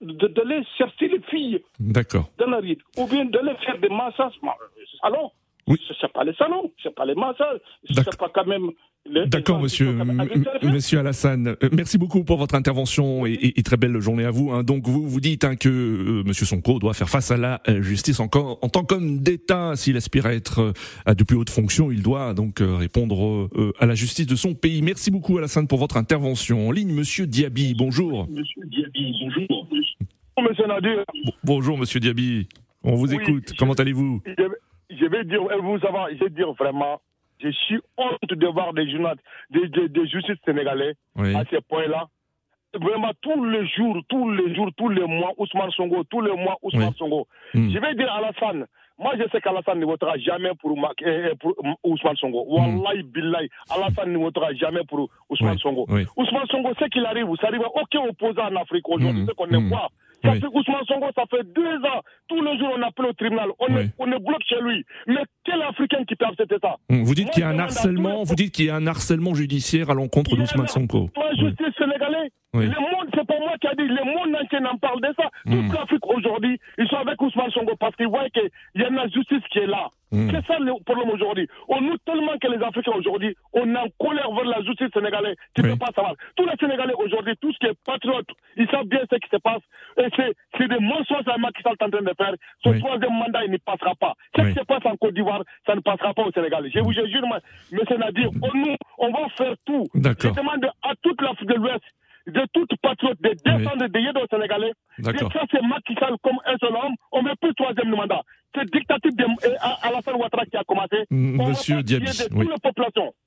d'aller 0.00 0.64
chercher 0.78 1.08
les 1.08 1.20
filles 1.30 1.62
dans 1.78 2.46
la 2.50 2.58
rue, 2.58 2.78
ou 2.96 3.06
bien 3.06 3.24
d'aller 3.26 3.54
faire 3.64 3.78
des 3.78 3.88
massages? 3.90 4.34
Moi, 4.42 4.56
Allons, 5.02 5.30
Oui. 5.68 5.78
C'est 6.00 6.12
pas 6.12 6.24
les 6.24 6.34
salons, 6.34 6.70
c'est 6.82 6.94
pas 6.94 7.04
les 7.04 7.14
masseurs, 7.14 7.58
c'est 7.88 8.18
pas 8.18 8.30
quand 8.34 8.46
même 8.46 8.70
D'accord, 9.10 9.60
monsieur, 9.60 9.98
monsieur 10.62 11.00
Alassane. 11.00 11.56
Euh, 11.62 11.68
merci 11.72 11.98
beaucoup 11.98 12.22
pour 12.22 12.38
votre 12.38 12.54
intervention 12.54 13.26
et, 13.26 13.52
très 13.64 13.76
belle 13.76 13.98
journée 13.98 14.24
à 14.24 14.30
vous. 14.30 14.52
Hein. 14.52 14.62
Donc, 14.62 14.86
vous 14.86 15.08
vous 15.08 15.20
dites 15.20 15.44
hein, 15.44 15.56
que 15.56 15.68
euh, 15.68 16.22
monsieur 16.24 16.46
Sonko 16.46 16.78
doit 16.78 16.94
faire 16.94 17.08
face 17.08 17.30
à 17.32 17.36
la 17.36 17.60
euh, 17.68 17.82
justice 17.82 18.20
encore 18.20 18.58
en 18.62 18.68
tant 18.68 18.84
qu'homme 18.84 19.18
d'État. 19.18 19.74
S'il 19.74 19.96
aspire 19.96 20.26
à 20.26 20.34
être 20.34 20.72
à 21.04 21.14
de 21.14 21.24
plus 21.24 21.36
hautes 21.36 21.50
fonctions, 21.50 21.90
il 21.90 22.02
doit 22.02 22.32
donc 22.32 22.60
répondre 22.60 23.48
à 23.80 23.86
la 23.86 23.94
justice 23.94 24.26
de 24.26 24.36
son 24.36 24.54
pays. 24.54 24.82
Merci 24.82 25.10
beaucoup, 25.10 25.36
Alassane, 25.36 25.66
pour 25.66 25.78
votre 25.78 25.96
intervention. 25.96 26.68
En 26.68 26.70
ligne, 26.70 26.92
monsieur 26.92 27.26
Diaby, 27.26 27.74
bonjour. 27.74 28.28
Monsieur 28.30 28.62
Diaby, 28.66 29.14
bonjour. 29.20 29.68
Monsieur 30.48 30.66
Nadir. 30.66 31.04
Bonjour, 31.44 31.78
monsieur 31.78 32.00
Diaby. 32.00 32.48
On 32.84 32.94
vous 32.94 33.12
écoute. 33.12 33.52
Comment 33.58 33.74
allez-vous? 33.74 34.22
Je 34.98 35.06
vais 35.06 35.24
dire, 35.24 35.42
vous 35.42 35.78
je 35.78 36.24
vais 36.24 36.30
dire 36.30 36.52
vraiment 36.52 37.00
je 37.42 37.50
suis 37.50 37.80
honte 37.98 38.30
de 38.30 38.46
voir 38.46 38.72
des 38.72 38.88
journalistes, 38.90 39.24
des, 39.50 39.88
des, 39.88 40.06
justices 40.06 40.36
sénégalais 40.44 40.94
à 41.16 41.44
ce 41.50 41.60
point-là. 41.68 42.06
Vraiment, 42.74 43.10
tous 43.20 43.44
les 43.44 43.66
jours, 43.68 43.98
tous 44.08 44.30
les 44.30 44.54
jours, 44.54 44.70
tous 44.76 44.88
les 44.88 45.06
mois, 45.06 45.32
Ousmane 45.36 45.70
Songo, 45.72 46.04
tous 46.04 46.22
les 46.22 46.34
mois, 46.34 46.56
Ousmane 46.62 46.94
Songo. 46.94 47.26
Hmm. 47.52 47.70
Je 47.70 47.78
vais 47.78 47.94
dire 47.94 48.10
à 48.10 48.16
Alassane, 48.16 48.66
moi 48.98 49.12
je 49.18 49.28
sais 49.30 49.42
qu'Alassane 49.42 49.78
ne 49.78 49.84
votera 49.84 50.16
jamais 50.16 50.52
pour, 50.58 50.78
eh, 51.04 51.32
eh, 51.32 51.34
pour 51.38 51.54
Ousmane 51.84 52.16
Songo. 52.16 52.46
Hmm. 52.48 52.78
Wallahi 52.80 53.02
billahi, 53.02 53.50
Alassane 53.68 54.12
ne 54.12 54.18
votera 54.18 54.54
jamais 54.54 54.84
pour 54.88 55.10
Ousmane 55.28 55.58
Songo. 55.58 55.86
Ousmane 56.16 56.46
Songo, 56.50 56.70
ce 56.78 56.86
qu'il 56.86 57.04
arrive, 57.04 57.26
ça 57.40 57.48
arrive 57.48 57.62
à 57.62 57.76
aucun 57.78 58.08
opposant 58.08 58.46
en 58.50 58.56
Afrique 58.56 58.88
aujourd'hui, 58.88 59.22
hmm. 59.22 59.26
ce 59.28 59.32
qu'on 59.32 59.48
ne 59.48 59.68
voit. 59.68 59.90
Ça 60.22 60.34
fait 60.34 60.46
Ousmane 60.46 60.84
Songo, 60.86 61.06
ça 61.14 61.24
fait 61.30 61.42
deux 61.54 61.76
ans. 61.86 62.00
Tous 62.28 62.42
les 62.42 62.58
jours, 62.58 62.74
on 62.76 62.82
appelle 62.82 63.06
au 63.06 63.12
tribunal. 63.12 63.48
On, 63.58 63.76
est, 63.76 63.90
on 63.98 64.06
est 64.06 64.18
bloqué 64.18 64.44
chez 64.48 64.60
lui. 64.60 64.84
Mais 65.06 65.22
quel 65.44 65.60
Africain 65.62 66.04
qui 66.06 66.14
peut 66.16 66.26
accepter 66.26 66.56
ça 66.62 66.76
Vous 66.88 67.14
dites 67.14 67.30
qu'il 67.30 67.42
y 67.42 67.44
a 67.44 67.48
un 67.48 67.58
harcèlement, 67.58 68.22
vous 68.22 68.34
dites 68.34 68.54
qu'il 68.54 68.66
y 68.66 68.70
a 68.70 68.76
un 68.76 68.86
harcèlement 68.86 69.34
judiciaire 69.34 69.90
à 69.90 69.94
l'encontre 69.94 70.36
d'Ousmane 70.36 70.68
Sonko. 70.68 71.10
La 71.16 71.34
justice 71.34 71.74
sénégalais. 72.52 72.74
Le 72.74 72.80
monde, 72.80 73.08
c'est 73.14 73.26
pas 73.26 73.38
moi 73.38 73.52
qui 73.60 73.66
a 73.66 73.74
dit, 73.74 73.86
le 73.86 74.04
monde 74.04 74.36
entier 74.40 74.60
n'en 74.60 74.76
parle 74.76 75.00
de 75.00 75.14
ça. 75.16 75.28
Toute 75.44 75.54
hmm. 75.54 75.72
l'Afrique 75.72 76.06
aujourd'hui, 76.06 76.60
ils 76.78 76.88
sont 76.88 76.96
avec 76.96 77.20
Ousmane 77.20 77.50
Songo 77.50 77.74
parce 77.78 77.96
qu'ils 77.96 78.08
voient 78.08 78.28
qu'il 78.30 78.50
y 78.76 78.82
a 78.84 78.88
une 78.88 79.12
justice 79.12 79.42
qui 79.50 79.58
est 79.60 79.66
là. 79.66 79.88
Hmm. 80.10 80.28
C'est 80.30 80.44
ça 80.46 80.58
le 80.58 80.72
problème 80.84 81.08
aujourd'hui. 81.10 81.48
On 81.68 81.80
nous 81.80 81.96
tellement 82.04 82.36
que 82.38 82.46
les 82.48 82.62
Africains 82.62 82.92
aujourd'hui, 82.92 83.34
on 83.54 83.74
est 83.74 83.78
en 83.78 83.88
colère 83.98 84.30
vers 84.32 84.44
la 84.44 84.62
justice 84.62 84.88
sénégalaise 84.92 85.36
qui 85.54 85.62
ne 85.62 85.70
peut 85.72 85.78
pas 85.78 85.92
savoir. 85.94 86.14
Tous 86.36 86.44
les 86.44 86.56
Sénégalais 86.60 86.92
aujourd'hui, 86.98 87.34
tout 87.40 87.52
ce 87.52 87.58
qui 87.58 87.66
est 87.66 87.78
patriote, 87.86 88.28
ils 88.56 88.68
savent 88.68 88.84
bien 88.86 89.00
ce 89.10 89.16
qui 89.16 89.28
se 89.30 89.38
passe. 89.38 89.62
Et 89.96 90.08
c'est 90.16 90.68
des 90.68 90.78
mensonges 90.80 91.26
à 91.26 91.36
qui 91.52 91.62
sont 91.62 91.70
en 91.70 91.88
train 91.88 91.88
de 91.88 92.14
faire. 92.16 92.34
Son 92.62 92.78
troisième 92.78 93.12
mandat, 93.14 93.44
il 93.46 93.52
ne 93.52 93.56
passera 93.56 93.94
pas. 93.94 94.14
Ce 94.36 94.42
qui 94.42 94.52
se 94.52 94.64
passe 94.64 94.84
en 94.84 94.96
Côte 94.96 95.14
d'Ivoire, 95.14 95.42
ça 95.66 95.74
ne 95.74 95.80
passera 95.80 96.12
pas 96.12 96.22
au 96.24 96.32
Sénégal. 96.32 96.68
Je 96.72 96.80
vous 96.80 96.92
jure, 96.92 97.06
M. 97.24 97.98
Nadir, 97.98 98.30
nous, 98.54 98.76
on 98.98 99.10
va 99.10 99.28
faire 99.36 99.54
tout. 99.64 99.86
Je 99.94 100.28
demande 100.28 100.66
à 100.82 100.92
toute 101.00 101.20
l'Afrique 101.22 101.48
de 101.48 101.54
l'Ouest 101.54 101.82
de 102.26 102.46
toute 102.52 102.70
patriote, 102.80 103.20
de 103.20 103.34
défendre 103.44 103.86
des 103.88 104.00
Yédos 104.00 104.26
sénégalais. 104.30 104.72
D'accord. 104.98 105.32
Ça, 105.32 105.40
c'est 105.50 105.62
Macky 105.62 105.94
Sall 105.98 106.16
comme 106.22 106.38
un 106.46 106.56
seul 106.58 106.74
homme. 106.74 106.94
On 107.12 107.22
veut 107.22 107.34
plus 107.40 107.54
troisième 107.54 107.90
mandat. 107.90 108.22
C'est 108.54 108.70
dictature 108.70 109.10
de 109.16 109.24
euh, 109.24 109.56
Alassane 109.82 110.14
Ouattara 110.16 110.44
qui 110.44 110.56
a 110.56 110.64
commencé. 110.64 110.96
Monsieur 111.10 111.82
Diaby. 111.82 112.10
Oui. 112.32 112.46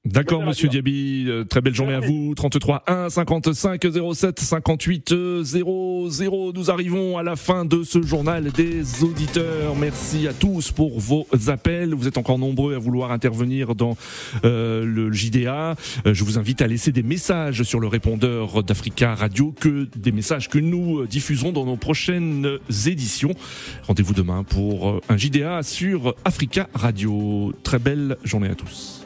D'accord, 0.05 0.43
monsieur 0.43 0.69
Diaby. 0.69 1.25
Euh, 1.27 1.43
très 1.45 1.61
belle 1.61 1.73
journée 1.73 1.95
à 1.95 1.99
vous. 1.99 2.35
33 2.35 2.83
1 2.85 3.09
55 3.09 3.81
07 4.13 4.39
58 4.39 5.13
00. 5.43 6.51
Nous 6.53 6.71
arrivons 6.71 7.17
à 7.17 7.23
la 7.23 7.35
fin 7.35 7.65
de 7.65 7.83
ce 7.83 8.03
journal 8.03 8.51
des 8.51 9.03
auditeurs. 9.03 9.75
Merci 9.75 10.27
à 10.27 10.33
tous 10.33 10.71
pour 10.71 10.99
vos 10.99 11.25
appels. 11.47 11.95
Vous 11.95 12.07
êtes 12.07 12.19
encore 12.19 12.37
nombreux 12.37 12.75
à 12.75 12.77
vouloir 12.77 13.11
intervenir 13.11 13.73
dans 13.73 13.97
euh, 14.43 14.85
le 14.85 15.11
JDA. 15.11 15.75
Euh, 16.05 16.13
je 16.13 16.23
vous 16.23 16.37
invite 16.37 16.61
à 16.61 16.67
laisser 16.67 16.91
des 16.91 17.03
messages 17.03 17.63
sur 17.63 17.79
le 17.79 17.87
répondeur 17.87 18.63
d'Africa 18.63 19.15
Radio, 19.15 19.55
que 19.59 19.87
des 19.95 20.11
messages 20.11 20.49
que 20.49 20.59
nous 20.59 21.07
diffuserons 21.07 21.51
dans 21.55 21.65
nos 21.65 21.77
prochaines 21.77 22.59
éditions. 22.85 23.31
Rendez-vous 23.87 24.13
demain 24.13 24.43
pour 24.43 25.01
un 25.09 25.17
JDA 25.17 25.63
sur 25.63 26.15
Africa 26.25 26.69
Radio. 26.75 27.53
Très 27.63 27.79
belle 27.79 28.17
journée 28.23 28.49
à 28.49 28.55
tous. 28.55 29.04